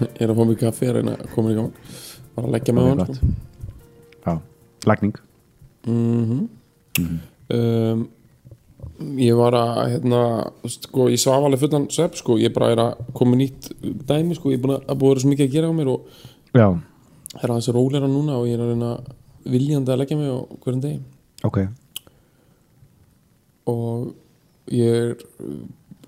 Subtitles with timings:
[0.00, 1.72] Ég er að fá mér kaffi að reyna að koma í gang.
[2.36, 3.32] Bara að leggja með hann, sko.
[4.26, 4.34] Já,
[4.90, 5.16] lagning
[5.86, 6.46] Mm
[7.54, 8.06] um,
[9.20, 10.20] ég var að, hérna,
[10.72, 12.38] sko, ég svaf alveg fullan svepp, sko.
[12.40, 13.68] Ég bara er að koma nýtt
[14.08, 14.50] dæmi, sko.
[14.50, 16.00] Ég er búin að, að búið að svo mikið að gera á mér og
[16.56, 16.66] Já,
[17.36, 18.92] er aðeins róleira núna og ég er að reyna
[19.46, 21.00] viljandi að leggja mig á hverjum degi.
[21.46, 21.58] ok
[23.70, 25.12] Og ég er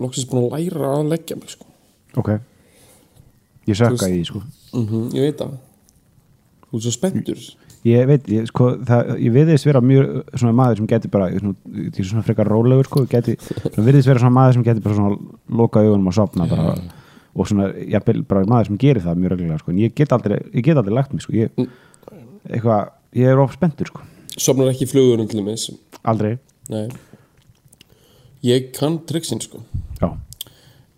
[0.01, 1.69] loksins búin að læra að leggja mig, sko.
[2.19, 2.39] Ok
[3.69, 4.43] Ég sökka í, sko.
[4.73, 5.57] Mm ég veit það.
[6.69, 7.43] Þú er svo spenntur.
[7.87, 11.55] Ég veit, ég, sko, það, ég viðist vera mjög svona maður sem geti bara, svona,
[11.79, 14.97] ég er svona frekar rólegur, sko, geti, svona viðist vera svona maður sem geti bara
[14.99, 16.75] svona loka augunum og sopna bara,
[17.39, 20.41] og svona, ég bara maður sem gerir það mjög reglulega, sko, en ég get aldrei,
[20.51, 21.55] ég get aldrei lagt mig, sko, ég,
[22.51, 22.91] eitthvað,
[23.23, 24.05] ég er of spenntur, sko,
[24.39, 25.73] Sopnar ekki í flugurinn til þess.
[26.03, 26.37] aldrei,
[26.69, 26.89] Nei.
[28.45, 29.63] Ég kann triksin sko.
[29.99, 30.13] Já,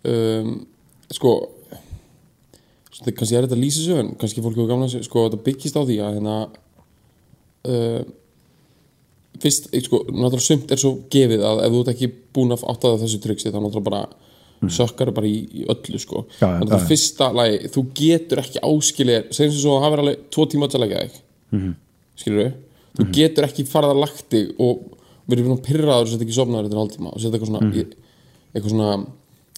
[0.05, 0.51] um,
[1.11, 1.31] Sko
[3.01, 5.43] Þetta kannski er þetta að lýsa sig en kannski fólk hefur gamla sig sko þetta
[5.45, 6.35] byggist á því að hérna
[7.65, 8.01] uh,
[9.41, 12.65] fyrst, eh, sko, náttúrulega sumt er svo gefið að ef þú ert ekki búin að
[12.73, 14.03] áttaða þessu triksi þá náttúrulega bara
[14.69, 16.89] sökkar bara í, í öllu sko Já, þannig það að er.
[16.91, 20.67] fyrsta lagi, þú getur ekki áskilið segjum sem svo að hafa verið alveg tvo tíma
[20.69, 21.15] að leggja þig
[21.51, 21.71] Mhm.
[22.21, 22.53] skilur við
[22.99, 24.83] þú getur ekki farið að lagt þig og
[25.31, 27.73] verið svona pyrraður og setja ekki sofnaður eitthvað svona Mhm.
[27.81, 27.95] ég,
[28.53, 28.91] eitthvað svona,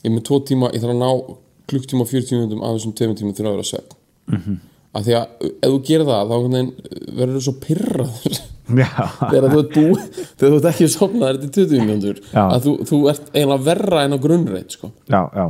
[0.03, 1.37] ég er með tvo tíma ég þarf að ná
[1.71, 3.95] klukktíma og 40 minútum af þessum tveimur tímum þurfa að vera svefn
[4.27, 4.39] mm.
[4.39, 4.57] -hmm.
[4.93, 6.73] af því að ef þú gerir það þá veginn
[7.19, 8.41] verður þú svo pyrraður
[9.31, 10.03] þegar þú ert búið
[10.39, 12.43] þegar þú ert ekki sofnaður eftir 20 minútur Já.
[12.45, 14.91] að þú, þú ert eiginlega verra en á grunnreit sko.
[15.07, 15.45] já, já,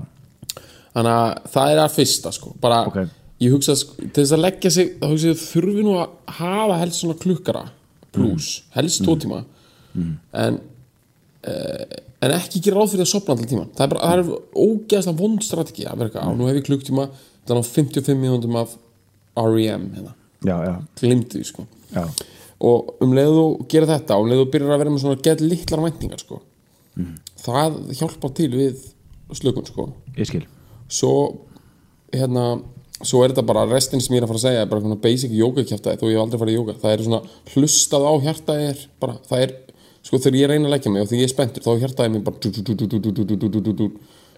[0.95, 2.55] þannig að það er að fyrsta sko.
[2.61, 2.99] bara, Ok.
[3.43, 6.37] ég hugsa sko, til þess að leggja sig þá hugsa ég að þurfi nú að
[6.39, 7.65] hafa helst svona klukkara
[8.13, 9.43] pluss, helst tvo tíma
[9.93, 10.59] en
[11.47, 11.83] uh,
[12.23, 15.19] en ekki gera ráð fyrir að sopna allan tíma það er bara, það er ógeðslega
[15.19, 17.07] vond strategi að eitthvað, á nú hef ég klukktíma
[17.47, 18.77] þannig á 55 minútum af
[19.39, 20.13] REM hérna,
[20.99, 21.67] glimtu því sko.
[21.93, 22.03] Já,
[22.63, 25.23] og um leiðu þú gera þetta og um leiðu þú byrjar að vera með svona
[25.27, 26.41] gett litlar væntingar sko.
[27.43, 28.85] það hjálpar til við
[29.33, 29.89] slökun sko.
[30.17, 30.45] ég skil,
[30.87, 31.13] svo
[32.13, 32.61] hérna
[33.03, 35.33] svo er þetta bara restin sem ég er að fara að segja er bara basic
[35.35, 36.75] yoga kjæftæði þó ég hef aldrei farið í yoga.
[36.81, 37.21] Það er svona
[37.53, 39.53] hlustað á hjartaði er bara, það er,
[40.03, 42.13] sko þegar ég reyna að leggja mig og þegar ég er spenntur þá er hjartaðið
[42.13, 42.41] mér bara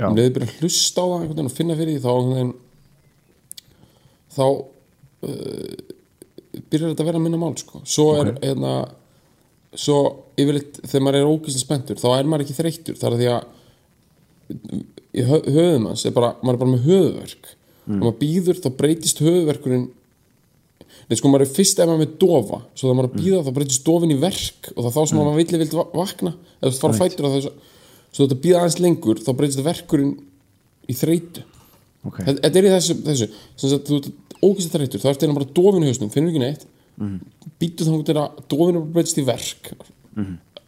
[0.05, 2.11] um leiðið byrja að hlusta á það og finna fyrir því þá
[4.35, 5.73] þá uh,
[6.69, 7.81] byrjar þetta að vera að minna mál sko.
[7.87, 8.49] svo er okay.
[8.49, 8.73] hérna
[9.75, 9.99] svo
[10.39, 13.43] yfirleitt þegar maður er ógist spenntur þá er maður ekki þreyttur þar að því að
[15.15, 18.01] í höfðum hans er bara, maður er bara með höfðverk og mm.
[18.01, 19.87] maður býður þá breytist höfðverkurinn
[21.05, 23.41] Nei, sko, maður er fyrst ef maður er með dofa svo þegar maður að býða
[23.45, 26.31] þá breytist dofin í verk og það er þá sem maður villi vilt vakna.
[26.61, 27.49] Eða þú fara að fætur og þess
[28.15, 30.15] svo þetta býða aðeins lengur þá breytist verkurinn
[30.89, 31.43] í þreytu.
[32.05, 33.27] Ok, Þetta þetta er í þessu, þessu.
[33.61, 36.41] Sem sagt, þú ert ógæslega þreytur þá ertu einu bara dofin í hausnum, finnur ekki
[36.45, 36.65] neitt.
[36.95, 37.15] Mm.
[37.61, 37.91] býtu þá
[38.23, 39.71] að dofin er breytist í verk.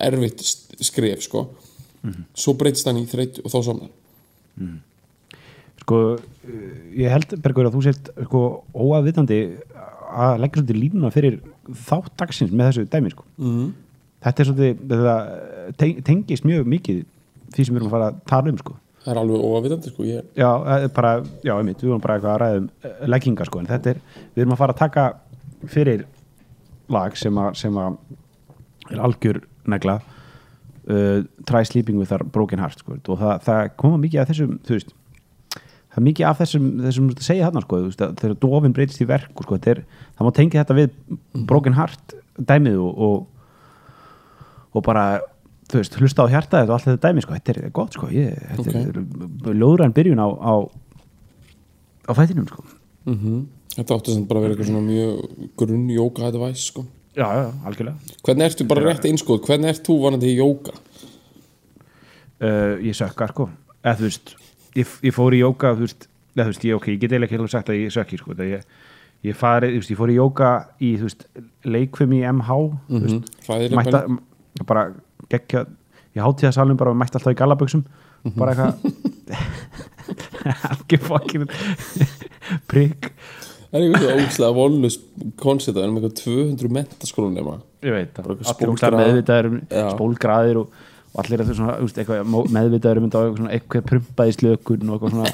[0.08, 1.48] Erfitt st- skref sko.
[2.38, 3.90] Svo breytist hann í þreytu og þá somnar
[5.82, 6.22] sko uh,
[6.98, 8.40] ég held Bergur að þú sért sko
[8.76, 9.38] óaðvitandi
[10.08, 11.38] að leggja svolítið línuna fyrir
[11.88, 13.70] þátt dagsins með þessu dæmi sko mm.
[14.26, 15.08] þetta er svolítið
[15.82, 17.06] teng, tengist mjög mikið
[17.54, 18.78] því sem við erum að fara að tala um sko
[19.08, 20.50] það er alveg óavitandi sko ég, já,
[20.96, 21.14] bara,
[21.46, 24.02] já, einmitt, við erum bara eitthvað að ræða um eh, leggingar sko, en þetta er,
[24.36, 25.06] við erum að fara að taka
[25.72, 26.04] fyrir
[26.92, 27.98] lag sem að, sem að
[28.92, 34.02] er algjör negla uh, Try Sleeping With Our Broken Heart sko, og það, það koma
[34.04, 34.94] mikið af þessum þú veist,
[35.98, 37.78] það er mikið af þessum þessum að segja þarna sko,
[38.22, 39.80] þegar dofin breytist í verk sko, þetta er,
[40.20, 40.94] það má tengja þetta við
[41.50, 43.58] Broken Heart dæmið og, og,
[44.78, 45.06] og bara
[45.74, 48.70] veist, hlusta á hjartaðið og allt þetta dæmi sko, þetta er gott sko, ég, þetta
[48.70, 49.50] Ok.
[49.50, 50.54] er ljóðræn byrjun á á,
[52.08, 52.62] á fætinum sko.
[53.78, 56.86] Þetta áttu sem bara vera eitthvað svona mjög grunn jóka advice sko.
[57.18, 58.16] Já, já, algjörlega.
[58.26, 60.74] Hvernig ertu bara rétt einskóð, hvernig ert þú vanandi í jóka?
[62.42, 63.48] uh, ég sökkar sko.
[63.82, 64.34] Eða þú veist,
[64.78, 67.30] ég, ég fór í jóka þú veist, eða þú veist, ég, ok, ég get eiginlega
[67.30, 68.68] ekki alveg sagt að ég sökki sko, það ég,
[69.28, 71.28] ég fari, veist, ég fór í jóka í, veist,
[71.68, 74.04] leikfum í MH þú veist, Hræðileg mætta
[74.68, 74.88] bara
[75.32, 75.66] gekkja,
[76.18, 77.84] ég hátíða salum bara mætti alltaf í gallaböksum
[78.38, 78.74] bara eitthvað
[80.74, 81.48] ekki fokkin
[82.70, 83.12] prigg
[83.68, 85.02] Það er eitthvað ógslag vonlust
[85.42, 89.02] koncept vera með eitthvað 200 mentaskólum nema ég veit það, allir spólgraðir.
[89.02, 89.58] meðvitaður um
[89.92, 90.78] spólgraðir og,
[91.18, 95.16] og allir að þau svona, eitthvað mó- meðvitaður um þetta eitthvað prumpaði slökun og eitthvað
[95.16, 95.32] svona.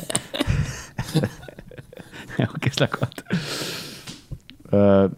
[2.39, 3.19] Já, gæslega gott.
[4.73, 5.09] Uh,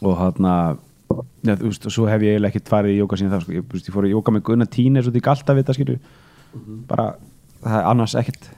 [0.00, 0.78] og hann að
[1.44, 3.56] ja, þú veist, og svo hef ég eiginlega ekkert farið í jóka síðan það, sko,
[3.58, 5.98] ég, veist, ég fór í jóka með Gunnar Tínes og því galt að vita, skilju
[6.88, 7.10] bara,
[7.60, 8.48] það er annars ekkert.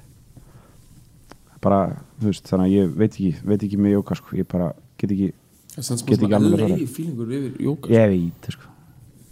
[1.65, 1.81] Bara,
[2.21, 4.71] þú veist, þannig að ég veit ekki veit ekki með jóka, sko, ég bara
[5.01, 8.71] get ekki er Get ekki alveg yfir jóka ég veit, sko.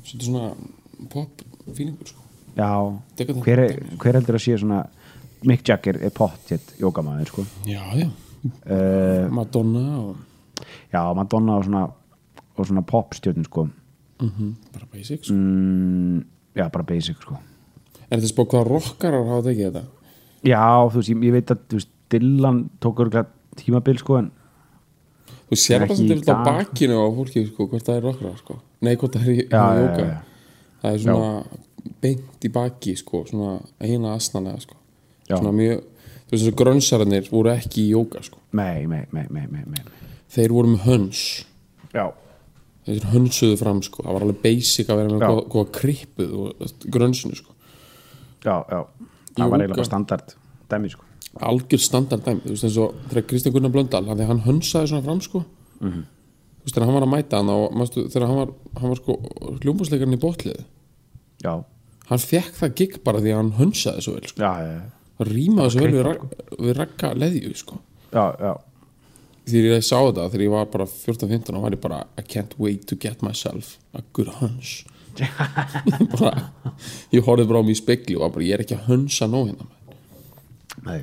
[0.09, 0.51] Svona
[1.13, 1.43] pop
[1.77, 2.25] fílingur sko
[2.59, 2.71] Já,
[3.45, 4.81] hver, er, hver heldur að sé svona
[5.47, 7.45] Mick Jagger er pottjett jókamæður sko.
[7.69, 8.09] Já, já,
[8.67, 10.17] uh, Madonna og
[10.91, 11.83] Já, Madonna og svona,
[12.57, 13.69] og svona popstjörnum sko.
[14.19, 15.35] bara basic sko.
[15.35, 16.25] mm,
[16.57, 17.39] Já, bara basic sko.
[18.11, 19.85] Er þetta spá hvað rockarar hafa tekið þetta?
[20.49, 23.29] Já, þú veist, ég, ég veit að veist, Dylan tók örgulega
[23.61, 24.31] tímabil sko, en
[25.49, 26.43] Þú sér þetta í er dag.
[26.45, 28.59] bakinu á fólki sko, hvort það er rockarar sko.
[28.83, 30.09] Nei, hvort það er jóka.
[30.83, 31.31] Það er svona
[32.03, 34.77] beint í baki sko, svona eina asnanlega sko.
[35.29, 35.37] Já.
[35.39, 35.85] Svona mjög
[36.29, 38.37] Þú veist þessu grönsararnir voru ekki í jóka sko.
[38.53, 39.85] Nei, nei, nei, nei.
[40.29, 41.21] Þeir voru með höns
[41.95, 42.11] Já,
[42.85, 44.03] Þeir hönsuðu fram sko.
[44.05, 45.29] Það var alveg basic að vera með Já.
[45.33, 47.55] góða, góða krippuð og grönsinu sko.
[48.45, 49.51] já, já Það Jóga.
[49.51, 50.35] var eiginlega standard
[50.69, 51.05] dæmi sko.
[51.41, 55.21] algjör standard dæmi þú veist eins og þegar Kristján Gunnar Blöndal hann, hönsaði svona fram
[55.21, 55.45] sko
[55.81, 56.05] Mhm.
[56.59, 59.01] Þú veist þegar hann var að mæta hann og manstu, þegar hann var, hann var
[59.01, 59.19] sko
[59.63, 60.65] hljómbúsleikarinn í botliði
[61.45, 61.53] Já,
[62.11, 64.43] hann fekk það gig bara því að hann hönsaði svo vel sko.
[64.43, 64.79] já, já,
[65.21, 66.25] hann rýmaði svo vel við, rak,
[66.59, 67.81] við rakka leðju sko.
[68.13, 68.53] já, já.
[69.49, 72.57] þegar ég sá þetta þegar ég var bara 14-15 og var ég bara I can't
[72.59, 74.81] wait to get myself a good hunch
[76.15, 76.33] bara,
[77.11, 79.27] ég horfði bara á mig í spekli og var bara ég er ekki að hönsa
[79.31, 79.67] nóg hérna
[80.87, 81.01] Nei,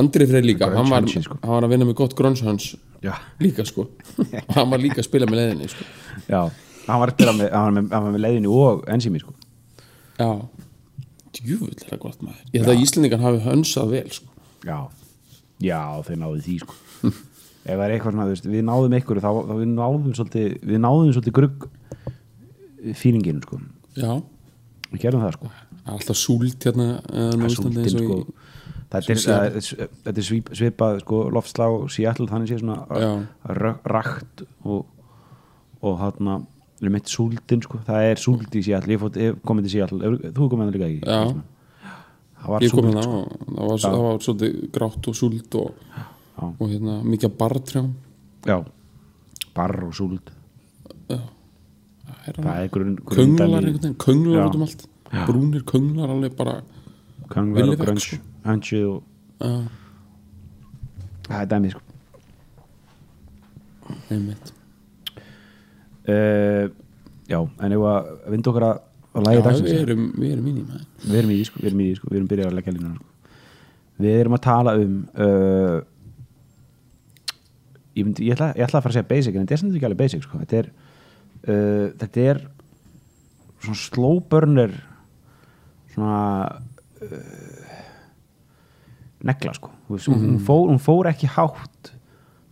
[0.00, 1.36] Andri Freyr líka, hann var, hunchi, sko.
[1.42, 2.68] hann var að vinna með gott grönshöns
[3.04, 3.12] já,
[3.42, 5.84] líka sko og hann var líka að spila með leiðinni sko.
[6.28, 6.42] já
[6.84, 9.32] Hann var, að spila með, hann var með, hann var með leiðinu og ensými sko.
[10.18, 10.30] já
[11.34, 14.28] djúvull er það gott maður ég held að Íslendingar hafi hönsað vel sko.
[14.64, 14.76] Já,
[15.64, 16.76] já, þeir náðu því sko.
[17.64, 20.54] Ef það er eitthvað svona, þú veist, við náðum ykkur þá, þá við náðum svolítið
[20.68, 21.66] við náðum svolítið grugg
[23.00, 23.60] fílinginu sko.
[23.96, 24.10] já,
[24.92, 25.50] Við gerum það sko.
[25.94, 27.84] alltaf súlt hérna eða nú Íslandi
[28.94, 33.10] Þetta er, uh, þetta er svip, svipað sko, loftslá og Seattle þannig sé svona Já.
[33.54, 34.84] r- rakt og,
[35.82, 36.38] og hérna
[36.82, 38.94] við mitt súldin sko, það er súld í Seattle.
[38.96, 41.20] Ég fótt, komið til Seattle, þú komið það líka ekki Já.
[42.44, 43.20] það var súld hérna sko.
[43.54, 46.46] það var, það var svolítið grátt og súlt og, Já.
[46.48, 47.92] og hérna mikið af bartrjám.
[48.44, 48.58] Já,
[49.54, 50.32] barr og súld.
[52.24, 54.44] Það er er grunn, könglar einhvern veginn, könglar Já.
[54.48, 54.86] út um allt.
[55.28, 56.54] Brúnir könglar alveg bara
[57.30, 59.02] könglar og grönns og
[59.40, 59.54] já,
[61.28, 61.80] það er dæmið sko
[64.12, 64.52] einmitt
[66.08, 66.68] uh,
[67.30, 69.70] já, en ef að vinda okkar að, að lægi já, dagsins.
[69.70, 70.86] við erum, við erum í maður.
[71.04, 72.76] Við erum í því sko, við erum í því sko, við erum byrjað að leggja
[72.76, 73.10] línuna sko.
[74.04, 75.76] við erum að tala um uh,
[77.94, 79.78] ég, myndi, ég, ætla, ég ætla að fara að segja basic en þetta er samt
[79.78, 80.42] ekki alveg basic sko.
[80.42, 80.70] þetta er
[81.48, 82.42] uh, þetta er
[83.64, 84.76] svona slow burner
[85.94, 86.20] svona
[87.08, 87.64] uh,
[89.26, 89.70] negla sko.
[89.90, 91.92] Veist, hún, fór, hún fór ekki hátt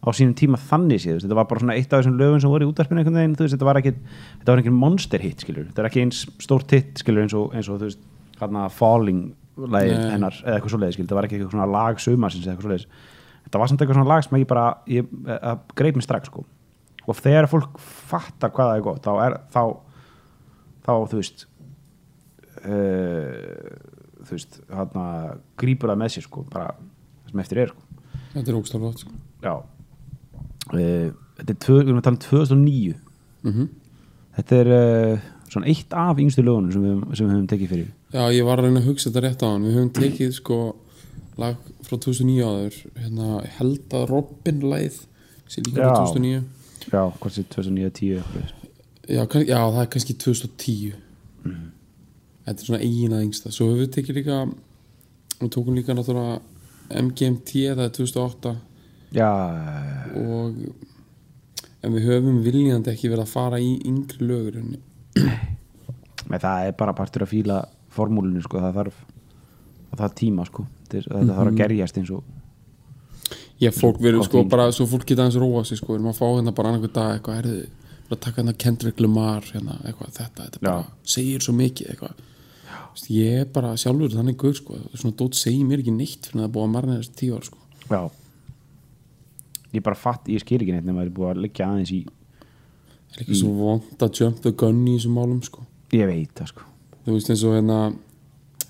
[0.02, 2.66] á sínum tíma þannig séð, þetta var bara svona eitt af þessum lögum sem voru
[2.66, 5.88] í einhvern veginn, veist, þetta var ekki þetta var ekki monster hit, skilur, þetta er
[5.92, 8.02] ekki eins stórt hit, skilur, eins og, eins og þú veist,
[8.40, 9.28] hérna Falling
[9.62, 9.84] Nei.
[9.92, 13.06] hennar, eða eitthvað svoleiðis, skilur, þetta var ekki eitthvað svona lag sumarsins eða eitthvað svoleiðis,
[13.46, 16.42] þetta var samt eitthvað svona lag sem ég bara, ég, að greip mér strax, sko,
[17.06, 17.78] og þegar fólk
[18.10, 19.62] fattar hvað það er gott, þá er, þá
[20.82, 21.46] þá, þú veist
[22.66, 25.04] uh, þú veist, hérna
[25.60, 26.72] grípur það með sér, sko, bara
[27.28, 28.08] sem eftir er, sko.
[28.32, 29.18] Þetta er flott sko.
[29.42, 29.54] Já.
[30.72, 31.10] Uh,
[31.42, 32.92] Þetta er tvö, við erum að tala um 2009
[33.42, 33.70] mm
[34.36, 37.88] Þetta er uh, svona eitt af yngstu lögunum sem við, sem við höfum tekið fyrir.
[38.14, 39.66] Já, ég var að reyna að hugsa þetta rétt á hann.
[39.66, 40.58] Við höfum tekið sko
[41.40, 42.78] lag frá 2009 áður.
[43.02, 45.02] Hérna, held að Robin lagið
[45.52, 46.06] sem líka frá Já.
[46.14, 46.42] 2009
[46.90, 48.22] Já, hvort sé 2009-10
[49.08, 50.94] já, já, það er kannski 2010
[52.42, 53.52] Þetta er svona eigin að yngsta.
[53.54, 54.38] Svo höfum við tekið líka
[55.42, 56.40] við tókum líka náttúrulega
[57.02, 58.54] MGMT það er 2008
[59.12, 59.28] Já,
[60.16, 60.56] og
[61.82, 66.94] en við höfum viljandi ekki verið að fara í yngri lögur Nei, það er bara
[66.96, 67.58] partur að fíla
[67.92, 69.00] formúlinu sko, það þarf
[69.90, 72.22] það þarf tíma sko, þetta, þetta þarf að gerjast eins og
[73.62, 74.50] Já, fólk verður sko fíl.
[74.50, 76.94] bara, svo fólk geta aðeins róa sig sko, við erum að fá hérna bara annarkvæð
[76.96, 77.58] dag eitthvað, herði,
[78.16, 82.24] að taka hérna Kendrick Lamar hérna, eitthvað, þetta, þetta bara segir svo mikið eitthvað.
[82.92, 86.46] Vist, ég er bara sjálfur þannig guð sko, svona dót segir mér ekki neitt fyrir
[86.46, 87.60] að að marna þessi tíu ár sko.
[87.88, 88.02] Já.
[89.72, 91.94] Ég bara fatt, ég skil ekki neitt nema að það er búið að liggja aðeins
[91.96, 92.02] í
[93.12, 95.66] Það er líka svo vond að jump the gun í þessum málum sko.
[95.92, 96.68] Ég veit það sko.
[97.04, 97.78] Þú veist eins og hérna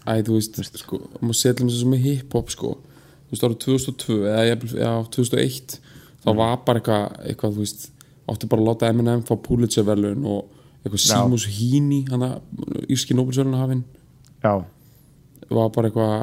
[0.03, 2.73] æ, þú veist, sko, maður setjum þessu með hip-hop sko,
[3.29, 4.43] þú veist, árið 2002 eða
[4.83, 5.77] já, 2001
[6.25, 7.87] þá var bara eitthvað, eitthvað, þú veist
[8.31, 11.03] átti bara að láta Eminem fá Pulitzer-verlun og eitthvað.
[11.05, 12.37] Simus Heaney hann að
[12.91, 13.85] írski Nobelsverlun hafinn
[14.43, 14.55] já,
[15.53, 16.17] var bara eitthvað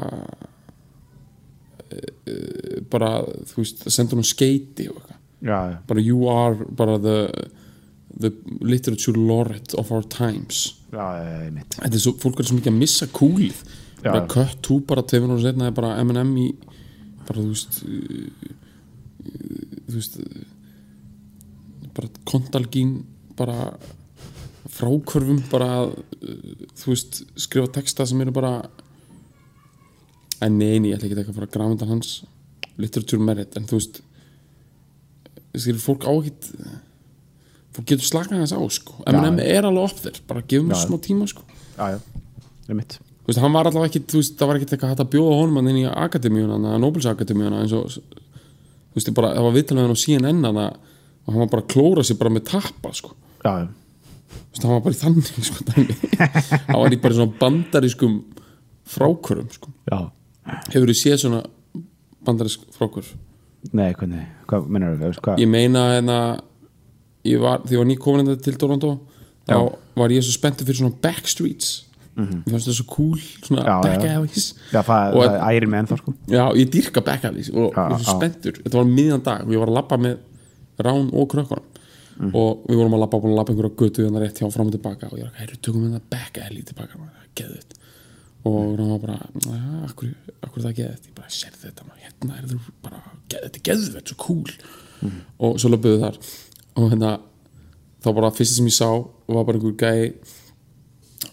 [1.90, 3.14] eh, bara,
[3.50, 7.18] þú veist, senda hún skeiti og eitthvað, já, já, bara you are bara the,
[8.16, 10.76] the literature laureate of our times.
[10.90, 11.06] Já,
[11.76, 13.60] Þetta er svo, fólk er svo mikið að missa kúlið.
[14.02, 16.48] Bara cut to bara tveimur ára setna er bara M&M í
[17.28, 18.48] bara þú veist uh,
[19.86, 20.16] þú veist
[22.00, 23.00] bara kontalgín
[23.38, 23.72] bara
[24.70, 28.54] frákvörfum bara uh, þú veist skrifa texta sem eru bara
[30.40, 32.12] en neini, ég ætla ekki að fara að grafa undan hans.
[32.80, 34.00] Literature merit en þú veist
[35.58, 36.48] skilur fólk á ekkit
[37.76, 38.96] fólk getur slakað þess á sko.
[39.10, 40.74] M&M er alveg upp þér, bara gefum Já.
[40.74, 41.44] þess smá tíma sko.
[41.76, 42.00] Já, já,
[42.70, 45.02] ég mitt Þú veist, hann var allavega ekki, þú veist, það var ekki eitthvað hægt
[45.04, 49.34] að bjóða honum hann inn í akademíuna, þannig að Nobelsakademíuna eins og, þú veist, bara,
[49.36, 50.60] það var viðtalið hann á CNN að
[51.26, 53.12] og hann var bara að klóra sig bara með tappa, sko.
[53.44, 53.52] Já,
[54.50, 55.96] veist, hann var bara í þannig, sko dæmi.
[56.70, 58.18] hann var í bara svona bandarískum
[58.90, 59.72] frákvörum, sko.
[59.90, 60.00] Já.
[60.72, 61.42] Hefur þið séð svona
[62.26, 63.10] bandarísk frákvör?
[63.76, 65.38] Nei, hvernig, hvað mennur hvað?
[65.42, 66.16] Ég meina, hérna
[67.28, 68.94] ég var, því ég var nýkomin til Toronto
[69.44, 69.60] þá Já.
[70.00, 71.70] var ég svo spenntur fyrir svona backstreets.
[72.20, 73.68] Ég fannst það svo cool, svona Mhm.
[73.68, 73.82] Já, já.
[73.84, 74.46] back alleys.
[74.72, 76.14] Já, það, Og- það ærir með ennþá sko.
[76.28, 78.16] Já, ég dýrka backallís og Já, ég er svo já.
[78.18, 78.52] spenntur.
[78.64, 80.16] Þetta var miðjan dag og ég var að labba með
[80.86, 81.66] Rán og krökkunum.
[82.20, 82.34] Mhm.
[82.36, 84.74] og við vorum að labba búin að labba einhverja götu hérna rétt hjá fram og
[84.74, 87.70] tilbaka og ég var að hæru tökum við það backallí tilbaka og það er geðut
[88.44, 89.16] og Rán var bara,
[89.86, 90.10] akkur,
[90.40, 93.60] akkur er það geðut ég bara, sér þetta maður, hérna er þú bara geð, þetta
[93.60, 94.52] er geðvett, svo cool.
[95.00, 95.20] Mhm.
[95.38, 96.20] og svo löpuðu þar.
[96.76, 97.10] Og hérna,
[98.00, 98.88] þá bara fyrsta sem ég sá
[99.28, 100.14] var bara einhver gæi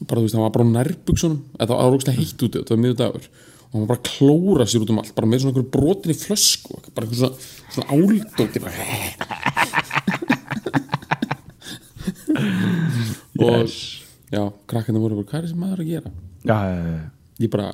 [0.06, 3.00] bara þú veist, hann var bara eða það var rókslega heitt úti, þetta var miður
[3.02, 3.30] dagur
[3.68, 6.16] og var bara að klóra sér út um allt bara með svona einhverju brotin í
[6.18, 7.38] flösku bara einhver svona,
[7.76, 8.76] svona áldóti bara
[13.48, 13.68] og
[14.32, 16.10] já, krakkandi voru bara, hvað er þessi maður að gera?
[16.48, 16.58] Já,
[17.44, 17.68] ég bara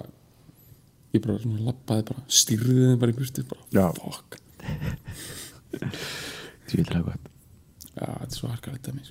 [1.14, 3.86] ég bara svona lappaði bara styrði þeim bara í burtu bara, Já.
[4.00, 4.30] fuck.
[6.72, 7.24] Tvíldra gott.
[7.94, 9.10] Já, þetta er svo harkalegt að mér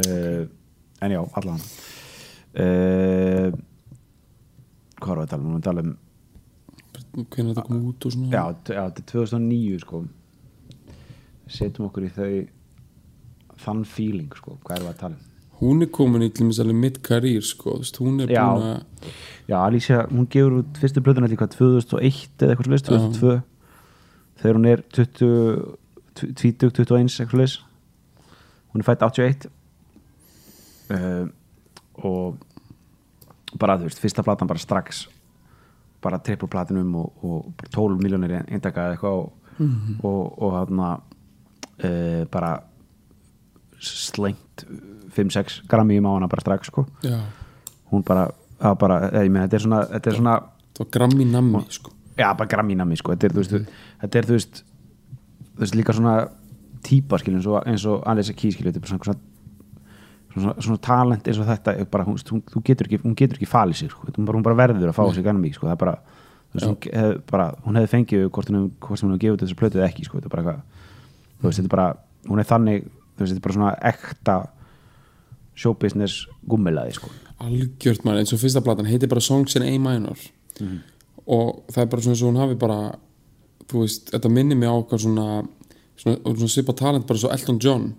[0.00, 0.44] uh,
[1.04, 1.62] en já, allan.
[2.50, 3.48] Uh,
[5.00, 5.96] hvað var að tala um, við erum að tala um
[7.30, 8.30] hvernig þetta kom út og svona.
[8.30, 10.02] já, já, þetta er 2009 sko.
[11.50, 12.30] Setjum okkur í þau
[13.60, 15.26] þann feeling sko, hvað erum við að tala um?
[15.60, 19.10] Hún er komin í mitt karýr sko, hún er búin að
[19.50, 23.34] Já, Alicia, hún gefur út fyrstu blöðuna líka 2001 eða eitthvað svo leist, 2002
[24.40, 25.76] þegar hún er 20
[26.20, 27.66] 20, 21, eitthvað svo leist
[28.70, 29.48] hún er fætt 81
[30.94, 31.26] uh,
[32.06, 32.38] og
[33.60, 35.04] bara þú veist, fyrsta platan bara strax
[36.00, 39.32] bara triple platinum og, og bara 12 miljónir eindaka eða eitthvað og,
[40.02, 40.90] og, og hérna
[41.84, 42.54] uh, bara
[43.80, 44.64] slengt
[45.16, 46.84] 5-6 grammi í mána bara strax sko.
[47.90, 48.28] Hún bara,
[48.78, 50.34] bara eða, ég meina, þetta er svona, þetta er svona
[50.76, 51.94] það var grammi nammi sko.
[52.20, 54.62] já, bara grammínami, sko, þetta er, þú veist, þetta er, þú veist,
[55.54, 56.14] þú veist, líka svona
[56.86, 59.18] típa, skilur, eins og, Alice Keys, skilur, þetta er svona,
[60.32, 63.48] svona, svona, svona talent eins og þetta bara, hún, hún, getur ekki, hún getur ekki
[63.50, 65.82] falið sig, sko, hún bara, hún bara verður að fá sig grammi, sko, það er
[65.82, 65.96] bara,
[66.54, 70.20] hún, hef, bara, hún hefði fengið hvort hún, hefði gefið út þessar plötuð ekki, sko,
[70.20, 70.54] þetta er bara
[71.42, 74.38] eitthvað, hún er þannig, þetta er bara svona ekta
[75.60, 80.26] showbusiness gummilaði, sko, algjört maður, eins og fyrsta platan heitir bara Songs in A minor.
[81.30, 82.78] Og það er bara svona eins og hún hafi bara
[83.70, 85.42] þú veist, þetta minnir mig á okkar svona,
[86.00, 87.90] svona, svona svipa talent bara svo Elton John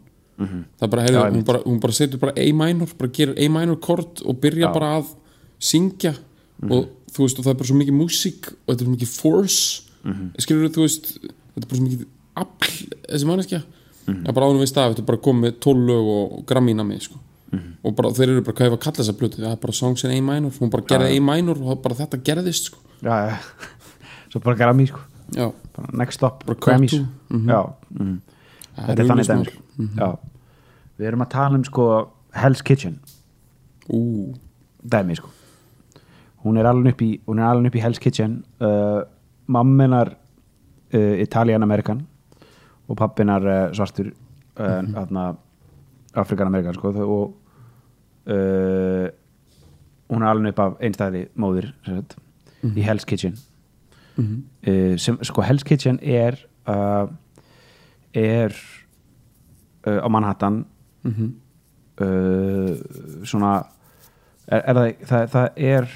[0.48, 3.36] það er bara, heyrðu, Já, hún bara, hún bara setur bara A minor, bara gerir
[3.38, 4.74] A minor kort og byrja Já.
[4.74, 5.12] bara að
[5.62, 6.16] syngja.
[6.70, 9.14] Og þú veist, og það er bara svo mikið músík og þetta er svo mikið
[9.18, 9.82] force.
[10.40, 12.06] Skilur þú veist, þetta er bara svo mikið
[12.42, 12.72] afl,
[13.10, 13.62] þessi manneskja.
[14.06, 16.46] Það er bara ánum við stað, þetta er bara komið með 12 lög og, og
[16.50, 17.22] grammína mig, sko.
[17.84, 20.06] Og bara, þeir eru bara, hvað var að kalla þessa blötu það er bara songs
[20.08, 22.80] in A minor, hún bara gerði A minor og bara þetta gerðist, sko.
[23.04, 23.38] Já,
[24.32, 25.02] svo bara grammi, sko.
[25.36, 25.52] Já,
[25.94, 26.92] next stop Bara Grammys.
[26.92, 28.18] to, já, mm.
[28.76, 30.10] Það þetta er þannig augljóst dæmi sko.
[31.02, 31.84] Við erum að tala um sko
[32.38, 33.00] Hell's Kitchen.
[33.90, 34.36] Ú,
[34.86, 35.32] dæmi sko.
[36.46, 39.02] Hún er alveg upp í, upp í Hell's Kitchen uh,
[39.50, 40.12] mamminar
[40.94, 42.04] uh, Italian-Amerikan
[42.88, 44.12] og pappinar uh, svartur
[44.60, 45.38] uh, mm
[46.14, 47.34] Afrikan-Amerikan sko og
[48.28, 49.08] uh,
[50.12, 52.18] hún er alveg upp af einstæði móðir sem sagt,
[52.76, 53.38] í Hell's Kitchen.
[54.18, 54.44] Mhm.
[54.68, 56.38] uh, sem, sko Hell's Kitchen er
[58.14, 58.54] er
[59.88, 60.66] á Manhattan
[61.08, 61.32] mhm.
[62.02, 62.78] Uh,
[63.28, 63.50] svona
[64.48, 65.90] er, er það, það, það er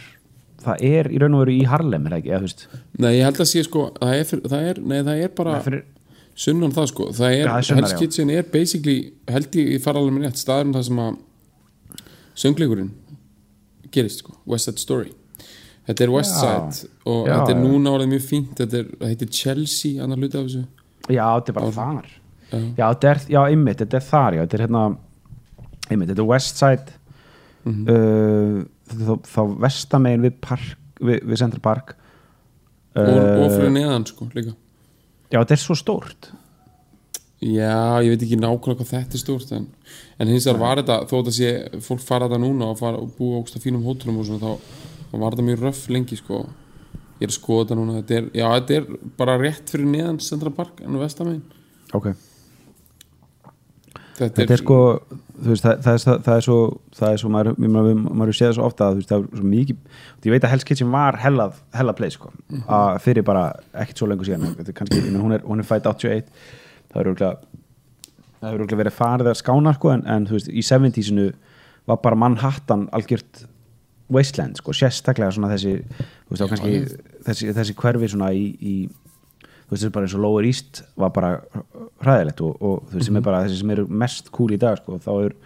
[0.66, 2.64] það er í raun og veru í Harlem er það ekki, eða þú veist?
[3.02, 5.56] Nei, ég held að sé sko það er, fyrir, það er, nei, það er bara
[5.56, 5.84] er fyrir,
[6.46, 7.08] sunnan það sko.
[7.16, 8.48] Það er, Já, það er já.
[8.52, 8.98] Basically
[9.32, 11.22] held ég, ég fara alveg með rétt staðurinn það sem að
[12.44, 12.92] söngleikurinn
[13.96, 15.16] gerist sko, West Side Story.
[15.86, 16.42] Þetta er West Já.
[16.44, 17.64] Side og Já, þetta er já.
[17.64, 18.54] núna orðið mjög fínt.
[18.60, 20.64] Þetta er, heitir Chelsea, annar hluti af þessu.
[21.08, 22.14] Já, þetta er bara þar
[22.56, 22.90] Já.
[23.12, 24.84] er, já, ymmit, þetta er þar já, þetta er hérna
[25.92, 27.02] ymmit, þetta er West Side
[27.66, 27.86] Mhm.
[27.90, 31.96] uh, þá, þá vestamegin við park, við, við Central Park
[32.96, 34.54] og, Uh, og fyrir neðan sko líka.
[35.34, 36.30] Já, þetta er svo stórt.
[37.42, 39.66] Já, ég veit ekki nákvæmlega hvað þetta er stórt en,
[40.20, 41.50] en hins vegar var þetta þó að sé,
[41.84, 44.78] fólk fara þetta núna og, fara, og búa ógst að fínum hótelum og svona þá,
[45.12, 46.40] þá var þetta mjög röff lengi sko.
[47.20, 48.88] Ég er að skoða þetta núna þetta er, já, þetta er
[49.20, 51.44] bara rétt fyrir neðan Central Park en vestamegin.
[51.98, 52.14] Ok
[54.18, 54.80] þetta, þetta er sko
[55.46, 56.60] veist, það, það, það, það er svo
[56.96, 59.82] það er svo, maður, maður, maður séð svo ofta að veist, það er svo mikið,
[60.26, 62.32] ég veit að Hell's Kitchen var hella, hella place sko,
[62.66, 66.32] að fyrir bara ekkert svo lengur síðan, þetta er kannski hún er, er fætt 81
[66.94, 67.34] það er örgulega
[68.46, 71.30] er verið farið að skána sko, en, en veist, í 70-sinu
[71.90, 73.46] var bara Manhattan algjört
[74.14, 75.80] wasteland, sko, sérstaklega svona þessi,
[76.30, 76.84] veist, kannski
[77.26, 81.14] þessi, þessi hverfi svona í, í þú veist, þessi bara eins og Lower East var
[81.16, 81.32] bara
[82.04, 84.80] hræðilegt og, og þú veist, sem er bara þessi sem eru mest cool í dag,
[84.82, 85.38] sko, þá er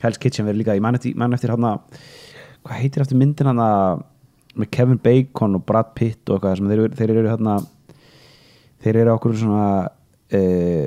[0.00, 0.96] Hell's Kitchen verið líka, ég man
[1.36, 1.66] eftir, hann
[2.60, 3.62] hvað heitir eftir myndin hann
[4.58, 7.50] með Kevin Bacon og Brad Pitt og eitthvað, sem þeir, þeir eru hann
[8.80, 9.66] þeir eru okkur svona
[10.32, 10.40] e,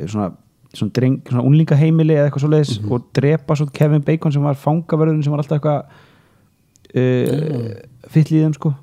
[0.10, 0.32] svona
[0.74, 5.22] svona, dreng, svona unlingaheimili eða eitthvað svoleiðis og drepa svo Kevin Bacon sem var fangaverðun
[5.26, 5.82] sem var alltaf eitthvað
[6.98, 7.68] uh,
[8.14, 8.74] fyll í þeim sko.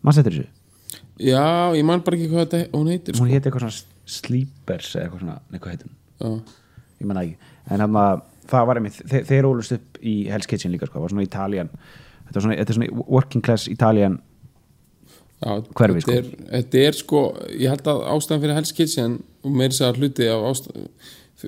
[0.00, 0.48] Maður setur þessu?
[1.20, 1.44] Já,
[1.76, 3.22] ég man bara ekki hvað þetta hún heitir sko.
[3.22, 6.56] hún héti eitthvað svona Sleepers eða eitthvað svona, eitthvað heitum Já.
[7.00, 10.48] ég menna ekki, en hann að það var einmitt, þeir, þeir ólust upp í Hell's
[10.50, 11.70] Kitchen líka sko, það var svona Italian
[12.26, 14.18] þetta er svona, þetta er svona working class Italian
[15.40, 17.20] Já, Hverfi, þetta, er, þetta er sko
[17.56, 20.90] ég held að ástæðan fyrir Hell's Kitchen og meiri segja hluti af ástæðan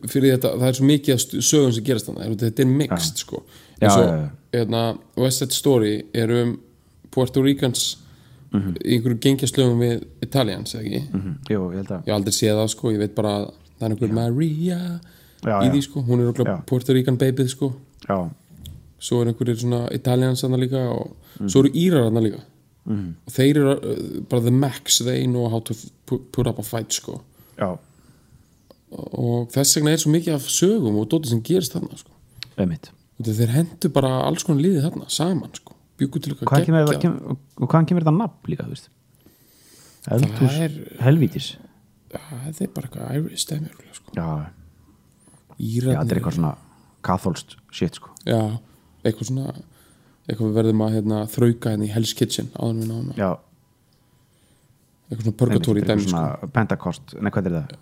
[0.08, 3.42] fyrir þetta, það er svo mikið stu- sögum sem gerast þannig, þetta er mixed sko.
[3.76, 4.22] Já, eins og já.
[4.56, 4.80] hérna,
[5.20, 6.54] West Side Story er um
[7.12, 7.82] Puerto Ricans
[8.52, 8.74] Mhm.
[8.84, 11.02] í einhverju gengjaslögum við Italians, eða ekki?
[11.14, 13.46] Mm jú, ég held að ég aldrei séð það sko, ég veit bara að
[13.80, 15.00] það er einhver Maria
[15.42, 15.72] Já, í já.
[15.72, 16.62] því sko, hún er okkur.
[16.66, 17.72] Puerto Rican babyð sko.
[18.08, 18.30] Já,
[19.00, 21.48] svo er einhverjir svona Italians hana líka og Mhm.
[21.48, 22.40] svo eru Írar hana líka.
[22.86, 23.14] Mm.
[23.26, 25.72] og þeir eru uh, bara the max they know how to
[26.06, 27.20] put, up a fight sko.
[27.58, 27.78] Já,
[28.92, 32.10] og þess vegna er svo mikið af sögum og dóttir sem gerist þarna sko.
[33.22, 37.14] Þeir hendur bara alls konar liðið þarna saman sko, bjúku til hvað eitthvað kem,
[37.60, 38.66] og hvaðan kemur þetta nafn líka,
[40.12, 40.56] eldhús,
[41.02, 41.52] helvítis.
[42.12, 42.20] Já,
[42.52, 44.10] það er bara eitthvað Irish stæmi sko.
[44.16, 44.50] já, já,
[45.62, 46.54] Írarnir þetta er eitthvað svona
[47.06, 48.10] katholst shit, sko.
[48.28, 48.40] Já,
[49.04, 49.46] eitthvað svona
[50.26, 53.30] eitthvað við verðum að hérna, þrauka henni í Hell's Kitchen áður við náum að- já,
[55.08, 56.12] eitthvað svona purgatory einmitt, þetta er dæmi sko.
[56.12, 57.74] svona Pentecost, nei hvað er það?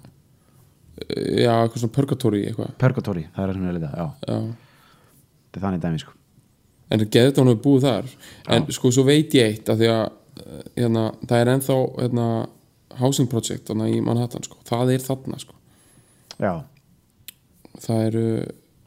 [1.40, 2.72] já, eitthvað svona purgatory eitthvað.
[2.84, 4.40] Purgatory, það er það sem ég er að lita, já, já.
[5.50, 6.12] Þetta er þannig dæmi, sko
[6.90, 8.08] en geðið hún hefur búið þar
[8.56, 12.26] en sko svo veit ég eitt að því að eh, hérna, það er ennþá hérna,
[13.00, 14.58] housing project í Manhattan sko.
[14.68, 15.54] það er þarna sko.
[16.40, 16.52] já,
[17.78, 18.18] það er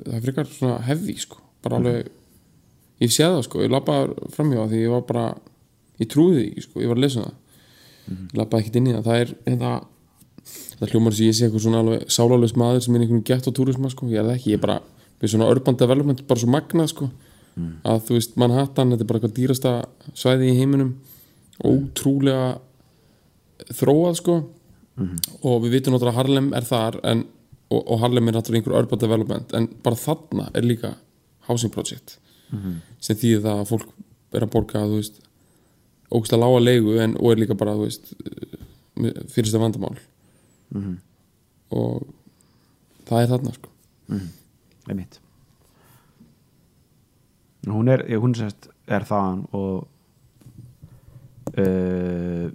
[0.03, 1.39] það er frekar svona heavy sko.
[1.63, 2.11] bara alveg
[3.03, 5.25] ég sé það sko, ég labbaði framhjá því ég var bara
[6.01, 7.39] ég trúði því, sko, ég var að lesa það
[8.13, 9.73] ég labbaði ekkert inn í það það er hérna
[10.79, 13.51] það hljómar sem ég sé eitthvað svona alveg sálalös maður sem er einhvern gett á
[13.55, 14.09] túrisma sko.
[14.11, 14.79] ég er það ekki, ég er bara
[15.21, 17.09] við svona urban development bara svo magnað sko.
[17.85, 19.73] Að þú veist Manhattan, þetta er bara eitthvað dýrasta
[20.17, 20.95] svæði í heiminum.
[21.63, 22.59] Ótrúlega
[23.77, 24.35] þróað sko.
[25.43, 27.23] Og við vitum náttúrulega að Harlem er þar en,
[27.69, 30.91] og, og Harlem er náttúrulega einhver urban development en bara þarna er líka
[31.47, 32.19] housing project
[33.01, 33.87] sem þýðir það að fólk
[34.37, 35.17] er að borga þú veist
[36.13, 38.13] ógst að lága leigu en, og er líka bara þú veist
[39.33, 39.97] fyrirsta vandamál.
[41.73, 42.05] Og
[43.09, 43.73] það er þarna sko.
[44.89, 45.22] Einmitt
[47.67, 49.87] hún er, hún sérst er þaðan og
[51.59, 52.49] uh,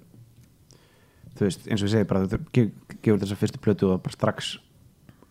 [1.39, 2.71] þú veist, eins og ég segi bara þú ge-
[3.03, 4.57] gefur þessa fyrstu plötu og bara strax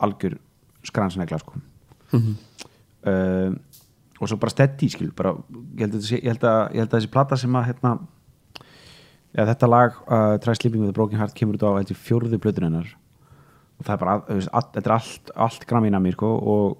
[0.03, 0.37] algjör
[0.87, 1.57] skransnegla sko.
[3.07, 3.53] Uh,
[4.17, 5.35] og svo bara steady skil bara,
[5.77, 7.91] ég, held að, sé- ég, held að, ég held að þessi plata sem að hérna,
[9.35, 11.77] ja, þetta lag uh, Try Sleeping with a Broken Heart kemur út á
[12.41, 12.89] blöðun hennar.
[13.77, 16.79] Og það er bara, þú veist, all, þetta er allt, allt gramina mér sko og